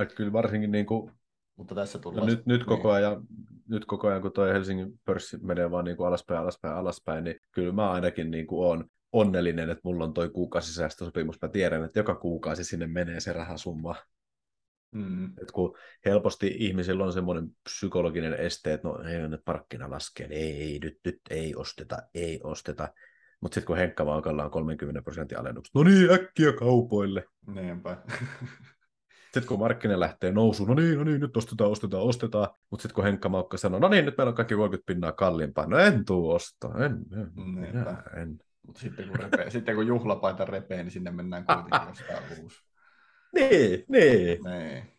Et 0.00 0.14
kyllä 0.14 0.32
varsinkin 0.32 0.72
niin 0.72 0.86
kuin... 0.86 1.12
Mutta 1.56 1.74
tässä 1.74 1.98
tullaan... 1.98 2.26
Nyt, 2.26 2.46
nyt, 2.46 2.64
koko 2.64 2.88
niin. 2.88 2.96
ajan, 2.96 3.22
nyt 3.68 3.84
koko 3.84 4.08
ajan, 4.08 4.22
kun 4.22 4.32
tuo 4.32 4.44
Helsingin 4.44 5.00
pörssi 5.04 5.38
menee 5.42 5.70
vaan 5.70 5.84
niin 5.84 5.96
kuin 5.96 6.06
alaspäin, 6.06 6.40
alaspäin, 6.40 6.74
alaspäin, 6.74 7.24
niin 7.24 7.36
kyllä 7.52 7.72
mä 7.72 7.90
ainakin 7.90 8.30
niin 8.30 8.46
kuin 8.46 8.66
olen 8.66 8.84
onnellinen, 9.12 9.70
että 9.70 9.80
mulla 9.84 10.04
on 10.04 10.14
toi 10.14 10.30
kuukausisäästösopimus. 10.30 11.42
Mä 11.42 11.48
tiedän, 11.48 11.84
että 11.84 11.98
joka 11.98 12.14
kuukausi 12.14 12.64
sinne 12.64 12.86
menee 12.86 13.20
se 13.20 13.32
rahasumma. 13.32 13.94
Mm. 14.96 15.24
Et 15.42 15.50
kun 15.52 15.76
helposti 16.04 16.56
ihmisillä 16.58 17.04
on 17.04 17.12
semmoinen 17.12 17.48
psykologinen 17.64 18.34
este, 18.34 18.72
että 18.72 18.88
no 18.88 18.98
ei 18.98 19.28
nyt 19.28 19.44
parkkina 19.44 19.90
laskee, 19.90 20.28
niin 20.28 20.40
ei, 20.40 20.62
ei, 20.62 20.78
nyt, 20.78 20.98
nyt 21.04 21.20
ei 21.30 21.54
osteta, 21.54 21.96
ei 22.14 22.40
osteta. 22.44 22.88
Mutta 23.40 23.54
sitten 23.54 23.66
kun 23.66 23.76
Henkka 23.76 24.02
on 24.02 24.50
30 24.50 25.02
prosentin 25.02 25.38
alennukset, 25.38 25.74
no 25.74 25.82
niin, 25.82 26.10
äkkiä 26.10 26.52
kaupoille. 26.52 27.24
Niinpä. 27.46 27.96
Sitten 29.24 29.48
kun 29.48 29.58
markkina 29.58 30.00
lähtee 30.00 30.32
nousuun, 30.32 30.68
no 30.68 30.74
niin, 30.74 30.98
no 30.98 31.04
niin, 31.04 31.20
nyt 31.20 31.36
ostetaan, 31.36 31.70
ostetaan, 31.70 32.02
ostetaan. 32.02 32.48
Mutta 32.70 32.82
sitten 32.82 32.94
kun 32.94 33.04
Henkka 33.04 33.28
Maukka 33.28 33.56
sanoo, 33.56 33.80
no 33.80 33.88
niin, 33.88 34.04
nyt 34.04 34.16
meillä 34.18 34.28
on 34.28 34.34
kaikki 34.34 34.54
30 34.54 34.86
pinnaa 34.86 35.12
kalliimpaa. 35.12 35.66
No 35.66 35.78
en 35.78 36.04
tuu 36.04 36.30
ostaa, 36.30 36.84
en, 36.84 36.92
en, 36.92 37.44
minä, 37.44 38.02
en. 38.22 38.38
Mutta 38.66 38.80
sitten 38.80 39.08
kun, 39.08 39.16
repee, 39.16 39.50
sitten 39.50 39.74
kun 39.74 39.86
juhlapaita 39.86 40.44
repee, 40.44 40.82
niin 40.82 40.90
sinne 40.90 41.10
mennään 41.10 41.44
kuitenkin 41.46 41.88
jostain 41.88 42.42
uusi. 42.42 42.56
Niin, 43.34 43.84
niin. 43.88 44.38
niin. 44.44 44.92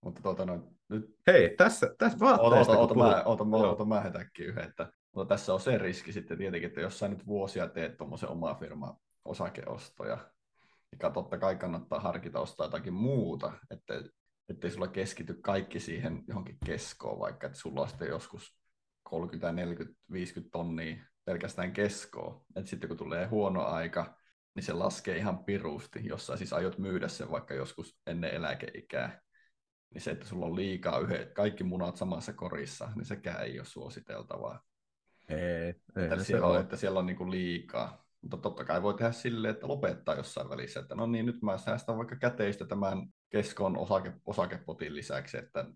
Mutta 0.00 0.22
tuota 0.22 0.46
noin, 0.46 0.62
nyt... 0.88 1.16
Hei, 1.26 1.56
tässä, 1.56 1.94
tässä 1.98 2.18
vaatteesta, 2.18 2.78
oota, 2.78 2.94
oota, 2.94 3.04
oota, 3.04 3.22
oota, 3.24 3.44
mä, 3.44 3.56
oota, 3.56 3.84
mä 3.84 4.00
hetäkin 4.00 4.46
yhden, 4.46 4.64
että 4.64 4.92
mutta 5.16 5.34
tässä 5.34 5.54
on 5.54 5.60
se 5.60 5.78
riski 5.78 6.12
sitten 6.12 6.38
tietenkin, 6.38 6.68
että 6.68 6.80
jos 6.80 6.98
sä 6.98 7.08
nyt 7.08 7.26
vuosia 7.26 7.68
teet 7.68 7.96
tuommoisen 7.96 8.28
oma 8.28 8.54
firma 8.54 8.96
osakeostoja, 9.24 10.18
niin 10.92 11.12
totta 11.12 11.38
kai 11.38 11.56
kannattaa 11.56 12.00
harkita 12.00 12.40
ostaa 12.40 12.66
jotakin 12.66 12.92
muuta, 12.92 13.52
että 13.70 14.02
ettei 14.48 14.70
sulla 14.70 14.88
keskity 14.88 15.34
kaikki 15.34 15.80
siihen 15.80 16.24
johonkin 16.28 16.58
keskoon, 16.66 17.18
vaikka 17.18 17.46
että 17.46 17.58
sulla 17.58 17.80
on 17.80 17.88
sitten 17.88 18.08
joskus 18.08 18.56
30, 19.02 19.52
40, 19.52 20.00
50 20.12 20.52
tonnia 20.52 20.96
pelkästään 21.24 21.72
keskoa. 21.72 22.44
Että 22.56 22.70
sitten 22.70 22.88
kun 22.88 22.96
tulee 22.96 23.26
huono 23.26 23.64
aika, 23.64 24.16
niin 24.54 24.64
se 24.64 24.72
laskee 24.72 25.16
ihan 25.16 25.44
pirusti, 25.44 26.00
jos 26.04 26.26
sä 26.26 26.36
siis 26.36 26.52
aiot 26.52 26.78
myydä 26.78 27.08
sen 27.08 27.30
vaikka 27.30 27.54
joskus 27.54 27.98
ennen 28.06 28.34
eläkeikää. 28.34 29.20
Niin 29.94 30.02
se, 30.02 30.10
että 30.10 30.26
sulla 30.26 30.46
on 30.46 30.56
liikaa 30.56 30.98
yhdet, 30.98 31.32
kaikki 31.32 31.64
munat 31.64 31.96
samassa 31.96 32.32
korissa, 32.32 32.92
niin 32.96 33.04
sekään 33.04 33.44
ei 33.44 33.58
ole 33.58 33.66
suositeltavaa. 33.66 34.62
Ei, 35.28 35.38
ei 35.38 35.74
että, 35.96 36.24
siellä 36.24 36.46
on, 36.46 36.60
että 36.60 36.76
siellä 36.76 36.98
on 36.98 37.06
niin 37.06 37.16
kuin 37.16 37.30
liikaa. 37.30 38.04
Mutta 38.22 38.36
totta 38.36 38.64
kai 38.64 38.82
voi 38.82 38.94
tehdä 38.94 39.12
silleen, 39.12 39.54
että 39.54 39.68
lopettaa 39.68 40.14
jossain 40.14 40.48
välissä, 40.48 40.80
että 40.80 40.94
no 40.94 41.06
niin, 41.06 41.26
nyt 41.26 41.42
mä 41.42 41.58
säästän 41.58 41.96
vaikka 41.96 42.16
käteistä 42.16 42.66
tämän 42.66 43.06
keskon 43.30 43.76
osake, 43.76 44.12
osakepotin 44.26 44.94
lisäksi, 44.94 45.38
että 45.38 45.66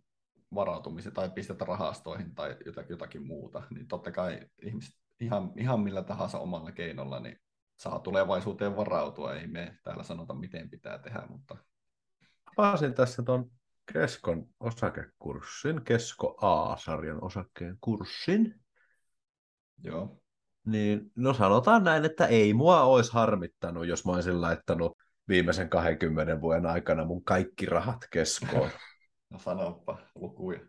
varautumisen 0.55 1.13
tai 1.13 1.31
pistetä 1.31 1.65
rahastoihin 1.65 2.35
tai 2.35 2.57
jotakin, 2.67 2.95
jotakin 2.95 3.27
muuta, 3.27 3.63
niin 3.71 3.89
totta 3.89 4.13
kai 4.13 4.41
ihmiset 4.63 4.95
ihan, 5.21 5.53
ihan 5.57 5.81
millä 5.81 6.03
tahansa 6.03 6.39
omalla 6.39 6.73
keinolla 6.73 7.21
niin 7.21 7.39
saa 7.77 7.99
tulevaisuuteen 7.99 8.77
varautua. 8.77 9.35
Ei 9.35 9.47
me 9.47 9.79
täällä 9.83 10.03
sanota, 10.03 10.35
miten 10.35 10.71
pitää 10.71 10.99
tehdä, 10.99 11.23
mutta... 11.29 11.57
Avasin 12.57 12.95
tässä 12.95 13.23
tuon 13.23 13.51
Keskon 13.93 14.49
osakekurssin, 14.61 15.85
Kesko 15.85 16.37
A-sarjan 16.41 17.25
osakkeen 17.25 17.79
kurssin. 17.81 18.61
Joo. 19.85 20.21
Niin, 20.67 21.13
no 21.17 21.35
sanotaan 21.35 21.85
näin, 21.85 22.05
että 22.05 22.27
ei 22.27 22.55
mua 22.55 22.83
olisi 22.83 23.13
harmittanut, 23.13 23.87
jos 23.87 24.07
mä 24.07 24.13
olisin 24.13 24.41
laittanut 24.41 24.99
viimeisen 25.29 25.69
20 25.69 26.41
vuoden 26.41 26.67
aikana 26.67 27.05
mun 27.05 27.25
kaikki 27.25 27.67
rahat 27.67 28.07
keskoon. 28.11 28.71
no 29.31 29.39
sanoppa 29.39 29.99
lukuja. 30.15 30.61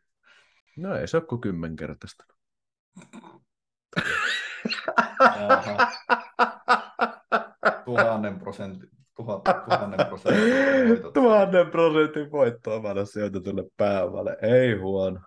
No 0.78 0.96
ei 0.96 1.08
se 1.08 1.18
ole 1.18 1.26
kuin 1.26 1.42
kymmenkertaista. 1.42 2.24
Tuhannen 7.88 8.40
prosentin. 8.40 8.90
Tuhat, 9.16 9.44
tuhannen 9.44 10.08
prosentin. 10.08 11.14
Tuhannen 11.14 11.72
prosentin 11.72 12.32
voittoa 12.32 13.06
sijoitetulle 13.06 13.64
pääomalle. 13.78 14.38
Ei 14.42 14.74
huono. 14.74 15.20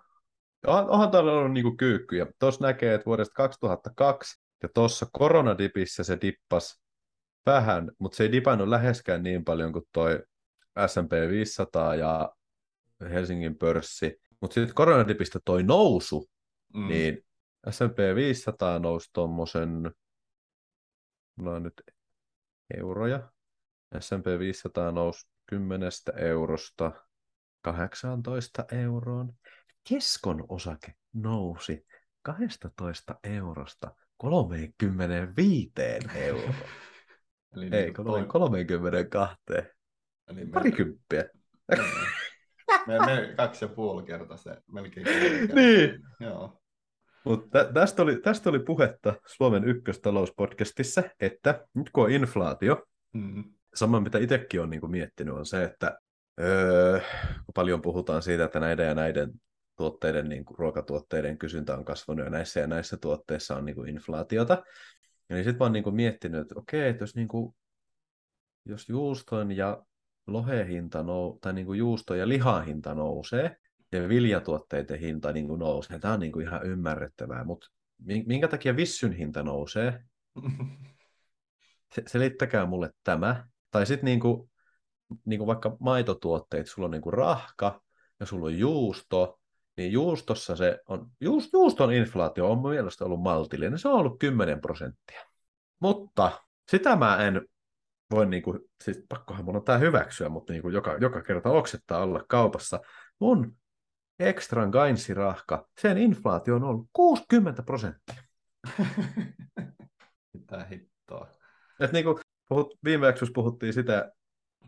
Onhan, 0.67 0.89
onhan 0.89 1.11
täällä 1.11 1.31
ollut 1.31 1.51
niinku 1.51 1.77
kyykkyjä. 1.77 2.27
Tuossa 2.39 2.65
näkee, 2.65 2.93
että 2.93 3.05
vuodesta 3.05 3.33
2002 3.33 4.41
ja 4.63 4.69
tuossa 4.73 5.05
koronadipissä 5.11 6.03
se 6.03 6.17
dippas 6.21 6.81
vähän, 7.45 7.91
mutta 7.99 8.15
se 8.15 8.23
ei 8.23 8.31
dipannut 8.31 8.67
läheskään 8.67 9.23
niin 9.23 9.43
paljon 9.43 9.73
kuin 9.73 9.85
toi 9.91 10.23
S&P 10.87 11.11
500 11.29 11.95
ja 11.95 12.31
Helsingin 13.09 13.57
pörssi. 13.57 14.19
Mutta 14.41 14.53
sitten 14.53 14.75
koronadipistä 14.75 15.39
toi 15.45 15.63
nousu, 15.63 16.29
mm. 16.73 16.87
niin 16.87 17.25
S&P 17.69 17.97
500 18.15 18.79
nousi 18.79 19.09
tuommoisen, 19.13 19.91
no 21.37 21.59
nyt 21.59 21.73
euroja. 22.77 23.31
S&P 23.99 24.39
500 24.39 24.91
nousi 24.91 25.27
10 25.45 25.91
eurosta 26.15 26.91
18 27.61 28.65
euroon. 28.71 29.33
Keskon 29.89 30.45
osake 30.49 30.93
nousi 31.13 31.85
12 32.21 33.15
eurosta 33.23 33.95
35 34.17 35.99
euroon. 36.15 36.55
Eli 37.55 37.69
Ei, 37.71 37.83
niin 37.83 37.93
toi... 37.93 38.25
32. 38.25 39.37
Eli 40.27 40.45
Parikymppiä. 40.45 41.25
Me, 42.87 42.99
me 43.05 43.33
kaksi 43.37 43.65
ja 43.65 43.69
puoli 43.69 44.03
kertaa 44.03 44.37
se, 44.37 44.57
melkein 44.71 45.05
Niin. 45.55 45.99
Joo. 46.19 46.60
Mutta 47.25 47.65
tästä 47.73 48.01
oli, 48.01 48.21
tästä 48.21 48.49
oli 48.49 48.59
puhetta 48.59 49.13
Suomen 49.27 49.63
ykköstalouspodcastissa, 49.63 51.03
että 51.19 51.67
nyt 51.73 51.89
kun 51.89 52.03
on 52.03 52.11
inflaatio, 52.11 52.85
mm. 53.13 53.43
sama 53.73 53.99
mitä 53.99 54.17
itsekin 54.17 54.61
on 54.61 54.69
niin 54.69 54.81
kuin 54.81 54.91
miettinyt, 54.91 55.35
on 55.35 55.45
se, 55.45 55.63
että 55.63 55.97
öö, 56.39 56.99
kun 57.45 57.53
paljon 57.53 57.81
puhutaan 57.81 58.21
siitä, 58.21 58.43
että 58.43 58.59
näiden 58.59 58.87
ja 58.87 58.95
näiden 58.95 59.31
tuotteiden, 59.77 60.29
niin 60.29 60.45
kuin 60.45 60.57
ruokatuotteiden 60.57 61.37
kysyntä 61.37 61.77
on 61.77 61.85
kasvanut 61.85 62.25
ja 62.25 62.31
näissä 62.31 62.59
ja 62.59 62.67
näissä 62.67 62.97
tuotteissa 62.97 63.55
on 63.55 63.65
niin 63.65 63.75
kuin 63.75 63.89
inflaatiota. 63.89 64.63
Ja 65.29 65.35
niin 65.35 65.43
sitten 65.43 65.57
mä 65.59 65.65
oon 65.65 65.73
niin 65.73 65.83
kuin 65.83 65.95
miettinyt, 65.95 66.41
että 66.41 66.59
okei, 66.59 66.89
että 66.89 67.03
jos, 67.03 67.15
niin 67.15 67.27
kuin, 67.27 67.55
jos 68.65 68.89
juuston 68.89 69.51
ja 69.51 69.83
lohehinta 70.27 71.03
nou, 71.03 71.39
tai 71.41 71.53
niin 71.53 71.65
kuin 71.65 71.79
juusto 71.79 72.15
ja 72.15 72.27
lihahinta 72.27 72.93
nousee, 72.93 73.55
ja 73.91 74.09
viljatuotteiden 74.09 74.99
hinta 74.99 75.31
niin 75.31 75.47
kuin 75.47 75.59
nousee, 75.59 75.99
tämä 75.99 76.13
on 76.13 76.19
niin 76.19 76.31
kuin 76.31 76.45
ihan 76.47 76.65
ymmärrettävää, 76.65 77.43
mutta 77.43 77.67
minkä 78.25 78.47
takia 78.47 78.75
vissyn 78.75 79.13
hinta 79.13 79.43
nousee? 79.43 80.03
Selittäkää 82.07 82.65
mulle 82.65 82.91
tämä. 83.03 83.47
Tai 83.71 83.85
sitten 83.85 84.05
niin 84.05 84.19
kuin, 84.19 84.51
niin 85.25 85.37
kuin 85.39 85.47
vaikka 85.47 85.77
maitotuotteet, 85.79 86.67
sulla 86.67 86.85
on 86.85 86.91
niin 86.91 87.01
kuin 87.01 87.13
rahka 87.13 87.81
ja 88.19 88.25
sulla 88.25 88.45
on 88.45 88.59
juusto, 88.59 89.39
niin 89.77 89.91
juustossa 89.91 90.55
se 90.55 90.79
on, 90.87 91.11
juust, 91.21 91.49
juuston 91.53 91.93
inflaatio 91.93 92.51
on 92.51 92.61
mielestäni 92.61 93.05
ollut 93.05 93.21
maltillinen, 93.21 93.79
se 93.79 93.87
on 93.87 93.93
ollut 93.93 94.19
10 94.19 94.61
prosenttia. 94.61 95.21
Mutta 95.79 96.31
sitä 96.71 96.95
mä 96.95 97.17
en 97.17 97.41
voi, 98.11 98.25
niin 98.25 98.43
kuin, 98.43 98.59
siis 98.83 99.05
pakkohan 99.09 99.45
mun 99.45 99.55
on 99.55 99.63
tämä 99.63 99.77
hyväksyä, 99.77 100.29
mutta 100.29 100.53
niin 100.53 100.61
kuin 100.61 100.73
joka, 100.73 100.97
joka 101.01 101.21
kerta 101.21 101.49
oksettaa 101.49 102.03
olla 102.03 102.25
kaupassa. 102.27 102.79
Mun 103.19 103.55
Extran 104.21 104.69
Gainsirahka, 104.69 105.67
sen 105.81 105.97
inflaatio 105.97 106.55
on 106.55 106.63
ollut 106.63 106.87
60 106.93 107.63
prosenttia. 107.63 108.23
Mitä 110.33 110.65
hittoa. 110.71 111.27
Et 111.79 111.91
niin 111.91 112.05
kuin 112.05 112.17
puhut, 112.49 112.77
viime 112.83 113.07
jaksossa 113.07 113.33
puhuttiin 113.33 113.73
sitä, 113.73 114.11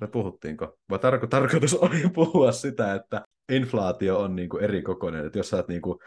me 0.01 0.07
puhuttiinko, 0.07 0.77
vai 0.89 0.99
tarko, 0.99 1.27
tarkoitus 1.27 1.73
oli 1.73 2.01
puhua 2.13 2.51
sitä, 2.51 2.93
että 2.93 3.25
inflaatio 3.51 4.19
on 4.19 4.35
niin 4.35 4.49
kuin 4.49 4.63
eri 4.63 4.81
kokoinen, 4.81 5.25
että 5.25 5.39
jos 5.39 5.49
sä 5.49 5.57
oot, 5.57 5.67
niin 5.67 5.81
kuin, 5.81 5.99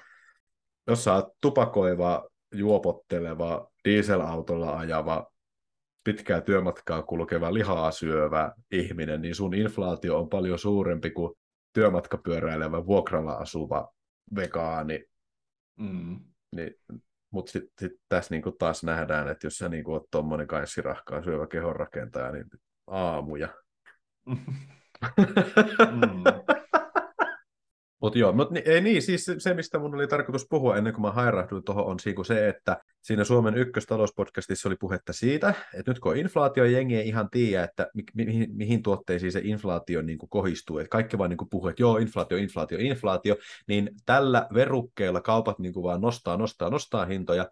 jos 0.86 1.04
sä 1.04 1.14
oot 1.14 1.28
tupakoiva, 1.40 2.28
juopotteleva, 2.54 3.70
dieselautolla 3.84 4.78
ajava, 4.78 5.32
pitkää 6.04 6.40
työmatkaa 6.40 7.02
kulkeva, 7.02 7.54
lihaa 7.54 7.90
syövä 7.90 8.52
ihminen, 8.70 9.22
niin 9.22 9.34
sun 9.34 9.54
inflaatio 9.54 10.18
on 10.18 10.28
paljon 10.28 10.58
suurempi 10.58 11.10
kuin 11.10 11.34
työmatkapyöräilevä, 11.76 12.86
vuokralla 12.86 13.32
asuva 13.32 13.92
vegaani. 14.36 15.04
Mm. 15.76 16.20
Niin, 16.56 16.74
Mutta 17.30 17.52
sitten 17.52 17.72
sit 17.80 18.00
tässä 18.08 18.34
niinku 18.34 18.52
taas 18.52 18.84
nähdään, 18.84 19.28
että 19.28 19.46
jos 19.46 19.58
sä 19.58 19.68
niinku 19.68 19.92
oot 19.92 20.10
tuommoinen 20.10 20.46
kaissirahkaa 20.46 21.22
syövä 21.22 21.46
kehonrakentaja, 21.46 22.32
niin 22.32 22.46
aamuja. 22.86 23.48
mm. 25.90 26.55
Mutta 28.02 28.18
joo, 28.18 28.32
mutta 28.32 28.54
ei 28.64 28.80
niin, 28.80 29.02
siis 29.02 29.30
se, 29.38 29.54
mistä 29.54 29.78
mun 29.78 29.94
oli 29.94 30.06
tarkoitus 30.06 30.46
puhua 30.50 30.76
ennen 30.76 30.92
kuin 30.92 31.02
mä 31.02 31.10
hairahduin 31.10 31.64
tuohon, 31.64 31.86
on 31.86 31.96
niinku 32.04 32.24
se, 32.24 32.48
että 32.48 32.76
siinä 33.02 33.24
Suomen 33.24 33.56
ykköstalouspodcastissa 33.56 34.68
oli 34.68 34.76
puhetta 34.80 35.12
siitä, 35.12 35.54
että 35.74 35.90
nyt 35.90 35.98
kun 36.00 36.12
on 36.12 36.18
inflaatio, 36.18 36.64
jengi 36.64 36.96
ei 36.96 37.08
ihan 37.08 37.30
tiedä, 37.30 37.64
että 37.64 37.88
mi- 37.94 38.24
mi- 38.24 38.48
mihin 38.52 38.82
tuotteisiin 38.82 39.32
se 39.32 39.40
inflaatio 39.44 40.02
niin 40.02 40.18
kuin 40.18 40.30
kohistuu. 40.30 40.78
Että 40.78 40.90
kaikki 40.90 41.18
vaan 41.18 41.30
niin 41.30 41.38
kuin 41.38 41.48
puhuu, 41.50 41.68
että 41.68 41.82
joo, 41.82 41.98
inflaatio, 41.98 42.38
inflaatio, 42.38 42.78
inflaatio, 42.80 43.36
niin 43.68 43.90
tällä 44.06 44.46
verukkeella 44.54 45.20
kaupat 45.20 45.58
niin 45.58 45.72
kuin 45.72 45.84
vaan 45.84 46.00
nostaa, 46.00 46.36
nostaa, 46.36 46.70
nostaa 46.70 47.04
hintoja. 47.06 47.48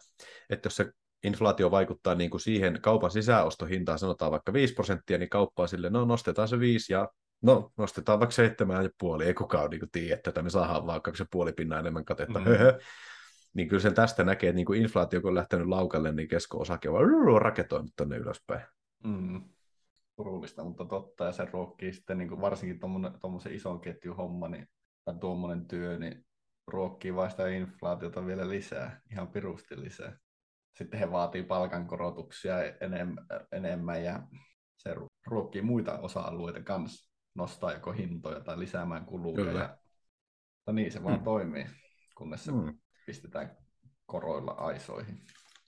Että 0.50 0.66
jos 0.66 0.76
se 0.76 0.90
inflaatio 1.24 1.70
vaikuttaa 1.70 2.14
niin 2.14 2.30
kuin 2.30 2.40
siihen 2.40 2.78
kaupan 2.83 3.11
sisäostohintaan, 3.11 3.98
sanotaan 3.98 4.30
vaikka 4.30 4.52
5 4.52 4.74
prosenttia, 4.74 5.18
niin 5.18 5.28
kauppaa 5.28 5.66
sille, 5.66 5.90
no 5.90 6.04
nostetaan 6.04 6.48
se 6.48 6.59
5 6.61 6.92
ja 6.92 7.09
no 7.42 7.73
nostetaan 7.77 8.20
vaikka 8.20 8.35
puoli, 8.99 9.25
ei 9.25 9.35
kukaan 9.35 9.70
niin 9.70 9.90
tiedä, 9.92 10.20
että 10.27 10.42
me 10.42 10.51
saadaan 10.51 10.87
vaan 10.87 11.01
puoli 11.31 11.53
pinnaa 11.53 11.79
enemmän 11.79 12.05
katetta, 12.05 12.38
mm. 12.38 12.47
niin 13.55 13.68
kyllä 13.68 13.83
sen 13.83 13.94
tästä 13.94 14.25
näkee, 14.25 14.49
että 14.49 14.57
niin 14.57 14.66
kuin 14.66 14.83
inflaatio 14.83 15.20
kun 15.20 15.29
on 15.29 15.35
lähtenyt 15.35 15.68
laukalle, 15.68 16.12
niin 16.12 16.29
kesko-osake 16.29 16.88
on 16.88 17.42
raketoinut 17.42 17.92
tuonne 17.97 18.16
ylöspäin. 18.16 18.66
Mm. 19.05 19.44
Surullista, 20.16 20.64
mutta 20.64 20.85
totta, 20.85 21.25
ja 21.25 21.33
se 21.33 21.44
ruokkii 21.53 21.92
sitten 21.92 22.18
niin 22.18 22.29
kuin 22.29 22.40
varsinkin 22.40 22.81
tuommoisen 23.20 23.55
ison 23.55 23.81
ketjun 23.81 24.16
homma, 24.16 24.49
niin, 24.49 24.68
tai 25.05 25.14
tuommoinen 25.20 25.66
työ, 25.66 25.99
niin 25.99 26.27
ruokkii 26.66 27.14
vain 27.14 27.31
sitä 27.31 27.49
inflaatiota 27.49 28.27
vielä 28.27 28.49
lisää, 28.49 29.01
ihan 29.11 29.29
pirusti 29.29 29.81
lisää. 29.81 30.18
Sitten 30.79 31.01
he 31.01 31.11
vaatii 31.11 31.42
palkankorotuksia 31.42 32.64
enemmän, 32.64 33.27
enemmän 33.53 34.05
ja 34.05 34.23
se 34.77 34.94
ruokkii 35.27 35.62
muita 35.62 35.99
osa-alueita 35.99 36.62
kanssa, 36.62 37.13
nostaa 37.35 37.73
joko 37.73 37.92
hintoja 37.92 38.40
tai 38.40 38.59
lisäämään 38.59 39.07
kuluja. 39.07 39.44
Kyllä. 39.44 39.79
Ja, 40.66 40.73
niin, 40.73 40.92
se 40.92 41.05
vaan 41.05 41.18
mm. 41.18 41.25
toimii, 41.25 41.66
kunnes 42.14 42.44
se 42.44 42.53
mm. 42.53 42.79
pistetään 43.07 43.57
koroilla 44.07 44.53
aisoihin, 44.53 45.20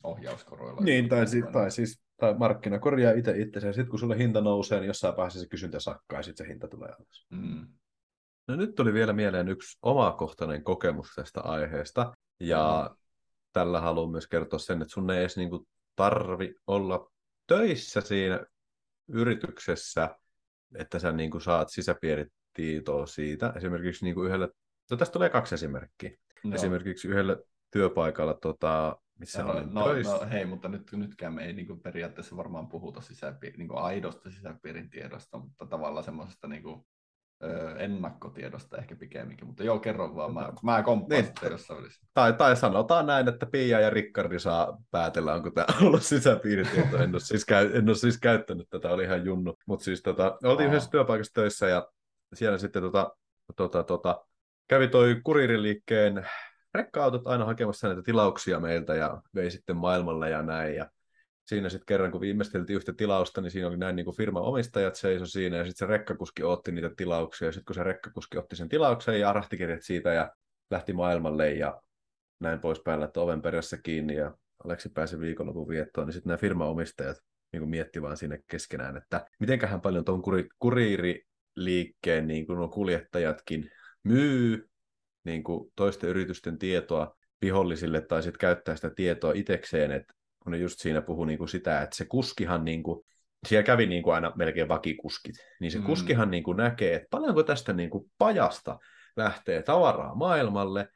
ohjauskoroilla. 0.02 0.80
Niin, 0.80 1.08
tai, 1.08 1.26
si- 1.26 1.42
tai 1.52 1.70
siis 1.70 2.02
tai 2.16 2.34
markkina 2.34 2.78
korjaa 2.78 3.12
itse 3.12 3.38
itsensä, 3.38 3.66
ja 3.66 3.72
sitten 3.72 3.90
kun 3.90 3.98
sulle 3.98 4.18
hinta 4.18 4.40
nousee, 4.40 4.80
niin 4.80 4.86
jossain 4.86 5.16
vaiheessa 5.16 5.40
se 5.40 5.48
kysyntä 5.48 5.80
sakkaa, 5.80 6.18
ja 6.18 6.22
sitten 6.22 6.46
se 6.46 6.52
hinta 6.52 6.68
tulee 6.68 6.88
alas. 6.88 7.26
Mm. 7.30 7.68
No 8.48 8.56
nyt 8.56 8.74
tuli 8.74 8.92
vielä 8.92 9.12
mieleen 9.12 9.48
yksi 9.48 9.78
omakohtainen 9.82 10.64
kokemus 10.64 11.12
tästä 11.16 11.40
aiheesta, 11.40 12.12
ja 12.40 12.90
mm. 12.90 12.96
tällä 13.52 13.80
haluan 13.80 14.10
myös 14.10 14.26
kertoa 14.26 14.58
sen, 14.58 14.82
että 14.82 14.94
sun 14.94 15.10
ei 15.10 15.20
edes 15.20 15.36
niinku 15.36 15.66
tarvi 15.96 16.54
olla 16.66 17.12
töissä 17.46 18.00
siinä 18.00 18.46
yrityksessä, 19.08 20.16
että 20.78 20.98
sä 20.98 21.12
niinku 21.12 21.40
saat 21.40 21.68
sisäpiiritietoa 21.70 23.06
siitä. 23.06 23.52
Esimerkiksi 23.56 24.04
niinku 24.04 24.22
yhdellä, 24.22 24.48
no 24.90 24.96
tästä 24.96 25.12
tulee 25.12 25.28
kaksi 25.28 25.54
esimerkkiä. 25.54 26.10
No. 26.44 26.54
Esimerkiksi 26.54 27.08
yhdellä 27.08 27.36
työpaikalla 27.70 28.34
tota, 28.34 28.96
missä 29.18 29.42
no, 29.42 29.62
no, 29.70 29.84
töissä. 29.84 30.12
No, 30.12 30.30
hei, 30.30 30.44
mutta 30.44 30.68
nyt, 30.68 30.92
nytkään 30.92 31.34
me 31.34 31.44
ei 31.44 31.52
niin 31.52 31.66
kuin 31.66 31.80
periaatteessa 31.80 32.36
varmaan 32.36 32.68
puhuta 32.68 33.00
sisäpiir, 33.00 33.56
niin 33.56 33.68
kuin 33.68 33.78
aidosta 33.78 34.30
sisäpiirin 34.30 34.90
tiedosta, 34.90 35.38
mutta 35.38 35.66
tavallaan 35.66 36.04
semmoisesta 36.04 36.48
niin 36.48 36.62
kuin, 36.62 36.86
ö, 37.42 37.76
ennakkotiedosta 37.78 38.76
ehkä 38.76 38.96
pikemminkin. 38.96 39.46
Mutta 39.46 39.64
joo, 39.64 39.78
kerro 39.78 40.14
vaan, 40.14 40.34
mä, 40.34 40.52
mä 40.62 40.82
komppaan 40.82 41.22
niin, 41.22 41.50
jos 41.50 41.70
olisi. 41.70 42.00
Tai, 42.14 42.32
tai 42.32 42.56
sanotaan 42.56 43.06
näin, 43.06 43.28
että 43.28 43.46
Pia 43.46 43.80
ja 43.80 43.90
Rikkardi 43.90 44.38
saa 44.38 44.82
päätellä, 44.90 45.34
onko 45.34 45.50
tämä 45.50 45.66
ollut 45.82 46.02
sisäpiiritieto. 46.02 46.96
En 46.96 47.10
ole 47.10 47.20
siis, 47.20 47.44
käy, 47.44 47.70
en 47.76 47.88
ole 47.88 47.96
siis 47.96 48.18
käyttänyt 48.20 48.66
tätä, 48.70 48.88
oli 48.88 49.04
ihan 49.04 49.24
junnu. 49.24 49.54
Mutta 49.66 49.84
siis 49.84 50.02
tota, 50.02 50.38
oltiin 50.44 50.68
yhdessä 50.68 50.90
työpaikassa 50.90 51.34
töissä 51.34 51.68
ja 51.68 51.88
siellä 52.34 52.58
sitten 52.58 52.82
tota, 52.82 53.16
tota, 53.56 53.82
tota, 53.82 54.24
kävi 54.68 54.88
toi 54.88 55.20
kuririliikkeen 55.24 56.26
rekka-autot 56.74 57.26
aina 57.26 57.44
hakemassa 57.44 57.88
näitä 57.88 58.02
tilauksia 58.02 58.60
meiltä 58.60 58.94
ja 58.94 59.22
vei 59.34 59.50
sitten 59.50 59.76
maailmalle 59.76 60.30
ja 60.30 60.42
näin. 60.42 60.74
Ja 60.74 60.90
siinä 61.46 61.68
sitten 61.68 61.86
kerran, 61.86 62.12
kun 62.12 62.20
viimeisteltiin 62.20 62.76
yhtä 62.76 62.92
tilausta, 62.92 63.40
niin 63.40 63.50
siinä 63.50 63.68
oli 63.68 63.76
näin 63.76 63.96
niin 63.96 64.04
kuin 64.04 64.16
firman 64.16 64.42
omistajat 64.42 64.94
seisoi 64.94 65.28
siinä, 65.28 65.56
ja 65.56 65.64
sitten 65.64 65.88
se 65.88 65.92
rekkakuski 65.92 66.42
otti 66.42 66.72
niitä 66.72 66.90
tilauksia, 66.96 67.48
ja 67.48 67.52
sitten 67.52 67.64
kun 67.64 67.74
se 67.74 67.82
rekkakuski 67.82 68.38
otti 68.38 68.56
sen 68.56 68.68
tilauksen 68.68 69.20
ja 69.20 69.32
rahtikirjat 69.32 69.82
siitä, 69.82 70.12
ja 70.12 70.32
lähti 70.70 70.92
maailmalle, 70.92 71.50
ja 71.50 71.82
näin 72.40 72.60
poispäin, 72.60 73.02
että 73.02 73.20
oven 73.20 73.42
perässä 73.42 73.78
kiinni, 73.82 74.14
ja 74.14 74.34
Aleksi 74.64 74.88
pääsi 74.88 75.20
viikonlopun 75.20 75.68
viettoon, 75.68 76.06
niin 76.06 76.12
sitten 76.12 76.30
nämä 76.30 76.38
firman 76.38 76.68
omistajat 76.68 77.16
niin 77.52 77.60
kuin 77.60 77.70
mietti 77.70 78.02
vaan 78.02 78.16
siinä 78.16 78.38
keskenään, 78.48 78.96
että 78.96 79.26
mitenköhän 79.40 79.80
paljon 79.80 80.04
tuon 80.04 80.22
kuri, 80.22 80.48
kuriiriliikkeen 80.58 82.26
niin 82.26 82.46
kuin 82.46 82.70
kuljettajatkin 82.70 83.70
myy 84.02 84.68
niin 85.24 85.44
kuin 85.44 85.72
toisten 85.76 86.10
yritysten 86.10 86.58
tietoa 86.58 87.16
vihollisille 87.42 88.00
tai 88.00 88.22
sitten 88.22 88.38
käyttää 88.38 88.76
sitä 88.76 88.90
tietoa 88.90 89.32
itekseen, 89.34 89.92
että 89.92 90.14
kun 90.46 90.52
ne 90.52 90.58
just 90.58 90.78
siinä 90.78 91.02
puhuu 91.02 91.24
niin 91.24 91.38
kuin 91.38 91.48
sitä, 91.48 91.82
että 91.82 91.96
se 91.96 92.04
kuskihan 92.04 92.64
niin 92.64 92.82
kuin, 92.82 93.04
siellä 93.46 93.62
kävi 93.62 93.86
niin 93.86 94.02
kuin 94.02 94.14
aina 94.14 94.32
melkein 94.36 94.68
vakikuskit, 94.68 95.34
niin 95.60 95.72
se 95.72 95.78
mm. 95.78 95.84
kuskihan 95.84 96.30
niin 96.30 96.42
kuin 96.42 96.56
näkee, 96.56 96.94
että 96.94 97.08
paljonko 97.10 97.42
tästä 97.42 97.72
niin 97.72 97.90
kuin 97.90 98.10
pajasta 98.18 98.78
lähtee 99.16 99.62
tavaraa 99.62 100.14
maailmalle, 100.14 100.88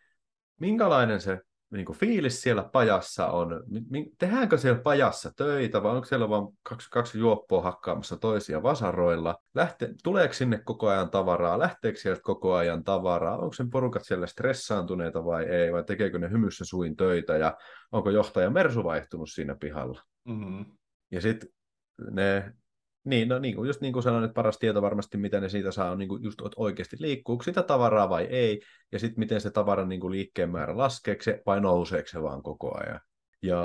minkälainen 0.60 1.20
se 1.20 1.40
niin 1.70 1.86
kuin 1.86 1.98
fiilis 1.98 2.42
siellä 2.42 2.62
pajassa 2.72 3.26
on? 3.26 3.62
Tehdäänkö 4.18 4.58
siellä 4.58 4.80
pajassa 4.80 5.32
töitä 5.36 5.82
vai 5.82 5.94
onko 5.94 6.04
siellä 6.04 6.28
vain 6.28 6.48
kaksi, 6.62 6.90
kaksi 6.90 7.18
juoppoa 7.18 7.62
hakkaamassa 7.62 8.16
toisia 8.16 8.62
vasaroilla? 8.62 9.36
Lähte, 9.54 9.94
tuleeko 10.02 10.34
sinne 10.34 10.58
koko 10.64 10.88
ajan 10.88 11.10
tavaraa? 11.10 11.58
Lähteekö 11.58 11.98
sieltä 11.98 12.20
koko 12.24 12.54
ajan 12.54 12.84
tavaraa? 12.84 13.38
Onko 13.38 13.52
sen 13.52 13.70
porukat 13.70 14.04
siellä 14.04 14.26
stressaantuneita 14.26 15.24
vai 15.24 15.44
ei? 15.44 15.72
Vai 15.72 15.84
tekeekö 15.84 16.18
ne 16.18 16.30
hymyssä 16.30 16.64
suin 16.64 16.96
töitä? 16.96 17.36
Ja 17.36 17.56
onko 17.92 18.10
johtaja 18.10 18.50
Mersu 18.50 18.84
vaihtunut 18.84 19.30
siinä 19.30 19.56
pihalla? 19.60 20.02
Mm-hmm. 20.24 20.64
Ja 21.10 21.20
sitten 21.20 21.50
ne 22.10 22.52
niin, 23.04 23.28
no 23.28 23.38
niin 23.38 23.56
kuin, 23.56 23.66
just 23.66 23.80
niin 23.80 23.92
kuin 23.92 24.02
sanoin, 24.02 24.24
että 24.24 24.34
paras 24.34 24.58
tieto 24.58 24.82
varmasti, 24.82 25.18
mitä 25.18 25.40
ne 25.40 25.48
siitä 25.48 25.70
saa, 25.70 25.90
on 25.90 25.98
niin 25.98 26.08
kuin 26.08 26.22
just, 26.22 26.40
että 26.40 26.50
oikeasti 26.56 26.96
liikkuuko 27.00 27.42
sitä 27.42 27.62
tavaraa 27.62 28.08
vai 28.08 28.24
ei, 28.24 28.60
ja 28.92 28.98
sitten 28.98 29.20
miten 29.20 29.40
se 29.40 29.50
tavaran 29.50 29.88
niin 29.88 30.00
kuin 30.00 30.12
liikkeen 30.12 30.50
määrä 30.50 30.76
laskeeko 30.76 31.22
se 31.22 31.42
vai 31.46 31.60
nouseeko 31.60 32.08
se 32.08 32.22
vaan 32.22 32.42
koko 32.42 32.78
ajan. 32.78 33.00
Ja 33.42 33.62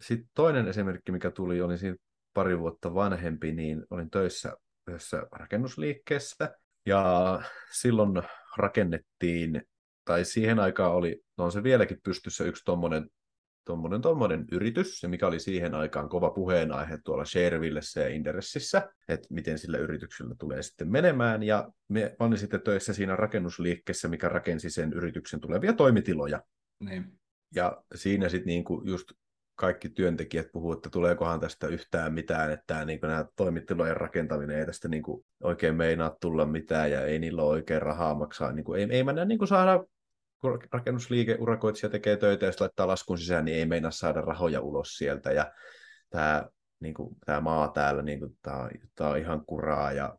sitten 0.00 0.28
toinen 0.34 0.68
esimerkki, 0.68 1.12
mikä 1.12 1.30
tuli, 1.30 1.60
oli 1.60 1.78
siinä 1.78 1.96
pari 2.34 2.58
vuotta 2.58 2.94
vanhempi, 2.94 3.52
niin 3.52 3.84
olin 3.90 4.10
töissä 4.10 4.52
yhdessä 4.88 5.22
rakennusliikkeessä, 5.32 6.54
ja 6.86 7.40
silloin 7.72 8.22
rakennettiin, 8.56 9.62
tai 10.04 10.24
siihen 10.24 10.60
aikaan 10.60 10.92
oli, 10.92 11.20
no 11.38 11.44
on 11.44 11.52
se 11.52 11.62
vieläkin 11.62 11.98
pystyssä 12.04 12.44
yksi 12.44 12.64
tuommoinen 12.64 13.10
tuommoinen 13.66 14.00
tommonen 14.00 14.44
yritys, 14.52 15.02
ja 15.02 15.08
mikä 15.08 15.26
oli 15.26 15.40
siihen 15.40 15.74
aikaan 15.74 16.08
kova 16.08 16.30
puheenaihe 16.30 16.98
tuolla 17.04 17.24
Sharevillessä 17.24 18.00
ja 18.00 18.08
Inderessissä, 18.08 18.88
että 19.08 19.28
miten 19.30 19.58
sillä 19.58 19.78
yrityksellä 19.78 20.34
tulee 20.38 20.62
sitten 20.62 20.90
menemään, 20.90 21.42
ja 21.42 21.70
me 21.88 22.16
olin 22.18 22.38
sitten 22.38 22.60
töissä 22.60 22.92
siinä 22.92 23.16
rakennusliikkeessä, 23.16 24.08
mikä 24.08 24.28
rakensi 24.28 24.70
sen 24.70 24.92
yrityksen 24.92 25.40
tulevia 25.40 25.72
toimitiloja. 25.72 26.42
Niin. 26.80 27.18
Ja 27.54 27.82
siinä 27.94 28.28
sitten 28.28 28.46
niinku 28.46 28.82
just 28.84 29.12
kaikki 29.54 29.88
työntekijät 29.88 30.52
puhuu, 30.52 30.72
että 30.72 30.90
tuleekohan 30.90 31.40
tästä 31.40 31.66
yhtään 31.66 32.14
mitään, 32.14 32.52
että 32.52 32.64
tämä, 32.66 32.84
niin 32.84 32.98
nämä 33.02 33.26
toimitilojen 33.36 33.96
rakentaminen 33.96 34.58
ei 34.58 34.66
tästä 34.66 34.88
niin 34.88 35.02
kuin, 35.02 35.24
oikein 35.42 35.74
meinaa 35.74 36.16
tulla 36.20 36.46
mitään 36.46 36.90
ja 36.90 37.00
ei 37.00 37.18
niillä 37.18 37.42
ole 37.42 37.50
oikein 37.50 37.82
rahaa 37.82 38.14
maksaa. 38.14 38.52
Niin 38.52 38.64
kuin, 38.64 38.80
ei, 38.80 38.96
ei 38.96 39.04
mennä 39.04 39.24
niin 39.24 39.38
kuin 39.38 39.48
saada 39.48 39.84
rakennusliike, 40.72 41.36
urakoitsija 41.40 41.90
tekee 41.90 42.16
töitä 42.16 42.46
ja 42.46 42.52
laittaa 42.60 42.86
laskun 42.86 43.18
sisään, 43.18 43.44
niin 43.44 43.56
ei 43.58 43.66
meinaa 43.66 43.90
saada 43.90 44.20
rahoja 44.20 44.60
ulos 44.60 44.96
sieltä. 44.96 45.32
Ja 45.32 45.52
tämä, 46.10 46.48
niin 46.80 46.94
kuin, 46.94 47.16
tämä 47.26 47.40
maa 47.40 47.68
täällä, 47.68 48.02
niin 48.02 48.18
kuin, 48.20 48.38
tämä, 48.42 48.68
tämä 48.94 49.10
on 49.10 49.18
ihan 49.18 49.46
kuraa 49.46 49.92
ja 49.92 50.18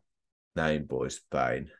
näin 0.54 0.88
poispäin. 0.88 1.72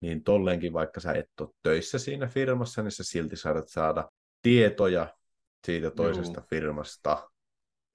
Niin 0.00 0.24
tolleenkin, 0.24 0.72
vaikka 0.72 1.00
sä 1.00 1.12
et 1.12 1.40
ole 1.40 1.48
töissä 1.62 1.98
siinä 1.98 2.26
firmassa, 2.26 2.82
niin 2.82 2.92
sä 2.92 3.04
silti 3.04 3.36
saadat 3.36 3.68
saada 3.68 4.10
tietoja 4.42 5.16
siitä 5.66 5.90
toisesta 5.90 6.40
Juu. 6.40 6.46
firmasta. 6.50 7.30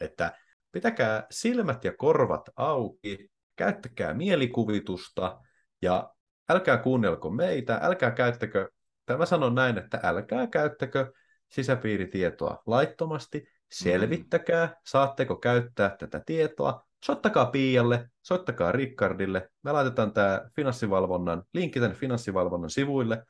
Että 0.01 0.37
pitäkää 0.71 1.27
silmät 1.31 1.83
ja 1.83 1.93
korvat 1.93 2.49
auki, 2.55 3.29
käyttäkää 3.55 4.13
mielikuvitusta 4.13 5.41
ja 5.81 6.13
älkää 6.49 6.77
kuunnelko 6.77 7.29
meitä, 7.29 7.79
älkää 7.81 8.11
käyttäkö 8.11 8.69
Tämä 9.07 9.25
sanon 9.25 9.55
näin, 9.55 9.77
että 9.77 9.99
älkää 10.03 10.47
käyttäkö 10.47 11.13
sisäpiiritietoa 11.51 12.63
laittomasti, 12.65 13.47
selvittäkää, 13.71 14.75
saatteko 14.85 15.35
käyttää 15.35 15.95
tätä 15.99 16.21
tietoa, 16.25 16.87
soittakaa 17.05 17.45
Piialle, 17.45 18.09
soittakaa 18.21 18.71
Rickardille, 18.71 19.49
me 19.63 19.71
laitetaan 19.71 20.13
tämä 20.13 20.41
finanssivalvonnan, 20.55 21.43
linkki 21.53 21.79
tänne 21.79 21.95
finanssivalvonnan 21.95 22.69
sivuille, 22.69 23.23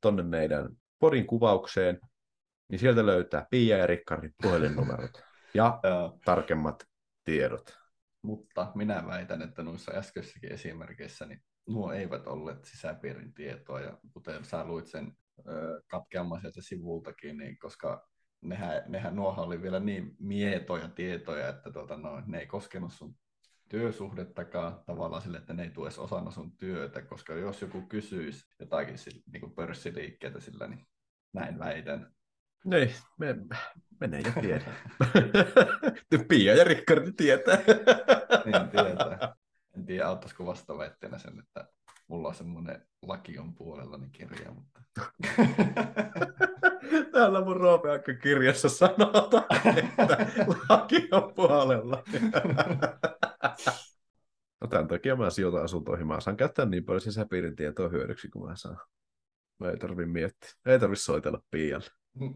tonne 0.00 0.22
meidän 0.22 0.68
podin 0.98 1.26
kuvaukseen, 1.26 2.00
niin 2.68 2.78
sieltä 2.78 3.06
löytää 3.06 3.46
Pia 3.50 3.78
ja 3.78 3.86
Rickardin 3.86 4.34
puhelinnumerot 4.42 5.22
ja 5.54 5.80
tarkemmat 6.24 6.84
tiedot. 7.24 7.78
Mutta 8.22 8.72
minä 8.74 9.06
väitän, 9.06 9.42
että 9.42 9.62
noissa 9.62 9.92
äskeisissäkin 9.92 10.52
esimerkkeissä 10.52 11.26
niin 11.26 11.42
nuo 11.68 11.92
eivät 11.92 12.26
olleet 12.26 12.64
sisäpiirin 12.64 13.34
tietoa, 13.34 13.80
ja 13.80 13.98
kuten 14.12 14.44
sä 14.44 14.64
luit 14.64 14.86
sen 14.86 15.16
katkeamaan 15.90 16.40
sieltä 16.40 16.62
sivultakin, 16.62 17.36
niin 17.36 17.58
koska 17.58 18.08
nehän, 18.40 18.82
nehän 18.86 19.16
nuohan 19.16 19.44
oli 19.44 19.62
vielä 19.62 19.80
niin 19.80 20.16
mietoja 20.18 20.88
tietoja, 20.88 21.48
että 21.48 21.70
tuota, 21.70 21.96
no, 21.96 22.22
ne 22.26 22.38
ei 22.38 22.46
koskenut 22.46 22.92
sun 22.92 23.16
työsuhdettakaan 23.68 24.84
tavallaan 24.86 25.22
sille, 25.22 25.38
että 25.38 25.52
ne 25.52 25.62
ei 25.62 25.70
tule 25.70 25.86
edes 25.86 25.98
osana 25.98 26.30
sun 26.30 26.56
työtä, 26.56 27.02
koska 27.02 27.34
jos 27.34 27.62
joku 27.62 27.82
kysyisi 27.82 28.46
jotakin 28.60 28.96
niin 29.32 29.40
kuin 29.40 29.54
pörssiliikkeitä 29.54 30.40
sillä, 30.40 30.66
niin 30.66 30.86
näin 31.32 31.58
väitän. 31.58 32.14
Niin, 32.64 32.90
me, 33.18 33.36
menee 34.00 34.20
ja 34.20 34.32
tiedä. 34.40 34.64
Pia 36.28 36.54
ja 36.54 36.64
Rikkardi 36.64 37.12
tietää. 37.12 37.58
niin, 38.44 38.68
tietää. 38.70 39.34
En 39.76 39.86
tiedä, 39.86 40.06
auttaisiko 40.06 40.46
vastaväitteenä 40.46 41.18
sen, 41.18 41.38
että 41.38 41.68
mulla 42.14 42.28
on 42.28 42.34
semmoinen 42.34 42.86
laki 43.02 43.38
on 43.38 43.54
puolellani 43.54 44.10
kirja, 44.10 44.52
mutta... 44.52 44.80
Täällä 47.12 47.44
mun 47.44 47.56
kirjassa 48.22 48.68
sanotaan, 48.68 49.44
että 49.76 50.26
laki 50.68 51.08
on 51.12 51.34
puolella. 51.34 52.02
No 54.60 54.68
tämän 54.68 54.88
takia 54.88 55.16
mä 55.16 55.30
sijoitan 55.30 55.64
asuntoihin. 55.64 56.06
Mä 56.06 56.20
saan 56.20 56.36
käyttää 56.36 56.66
niin 56.66 56.84
paljon 56.84 57.00
sisäpiirin 57.00 57.56
tietoa 57.56 57.88
hyödyksi 57.88 58.28
kuin 58.28 58.50
mä 58.50 58.56
saan. 58.56 58.78
Mä 59.60 59.70
ei 59.70 59.76
tarvi 59.76 60.06
miettiä. 60.06 60.50
Ei 60.66 60.78
tarvi 60.78 60.96
soitella 60.96 61.40
Pialle. 61.50 61.86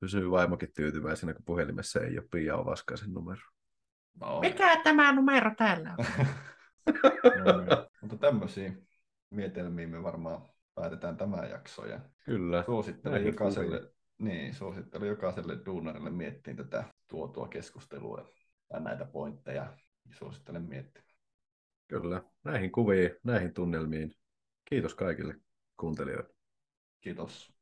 Pysyy 0.00 0.30
vaimokin 0.30 0.72
tyytyväisenä, 0.76 1.34
kun 1.34 1.44
puhelimessa 1.44 2.00
ei 2.00 2.18
ole 2.18 2.28
Pia 2.30 2.56
Ovaskaisen 2.56 3.12
numero. 3.12 3.40
No. 4.20 4.40
Mikä 4.40 4.80
tämä 4.84 5.12
numero 5.12 5.50
täällä 5.58 5.94
on? 5.98 6.06
No, 7.44 7.86
mutta 8.00 8.16
tämmöisiä 8.26 8.72
mietelmiä 9.30 9.86
me 9.86 10.02
varmaan 10.02 10.48
päätetään 10.74 11.16
tämä 11.16 11.36
jakso. 11.36 11.86
Ja 11.86 12.00
Kyllä. 12.24 12.62
Suosittelen 12.66 13.26
jokaiselle, 13.26 13.92
niin, 14.18 14.54
suosittelen 14.54 15.08
jokaiselle 15.08 15.58
duunarille 15.66 16.10
miettiä 16.10 16.54
tätä 16.54 16.84
tuotua 17.08 17.48
keskustelua 17.48 18.30
ja 18.72 18.80
näitä 18.80 19.04
pointteja. 19.04 19.76
Suosittelen 20.10 20.62
miettiä. 20.62 21.02
Kyllä. 21.88 22.22
Näihin 22.44 22.72
kuviin, 22.72 23.10
näihin 23.24 23.54
tunnelmiin. 23.54 24.12
Kiitos 24.64 24.94
kaikille 24.94 25.34
kuuntelijoille. 25.76 26.34
Kiitos. 27.00 27.55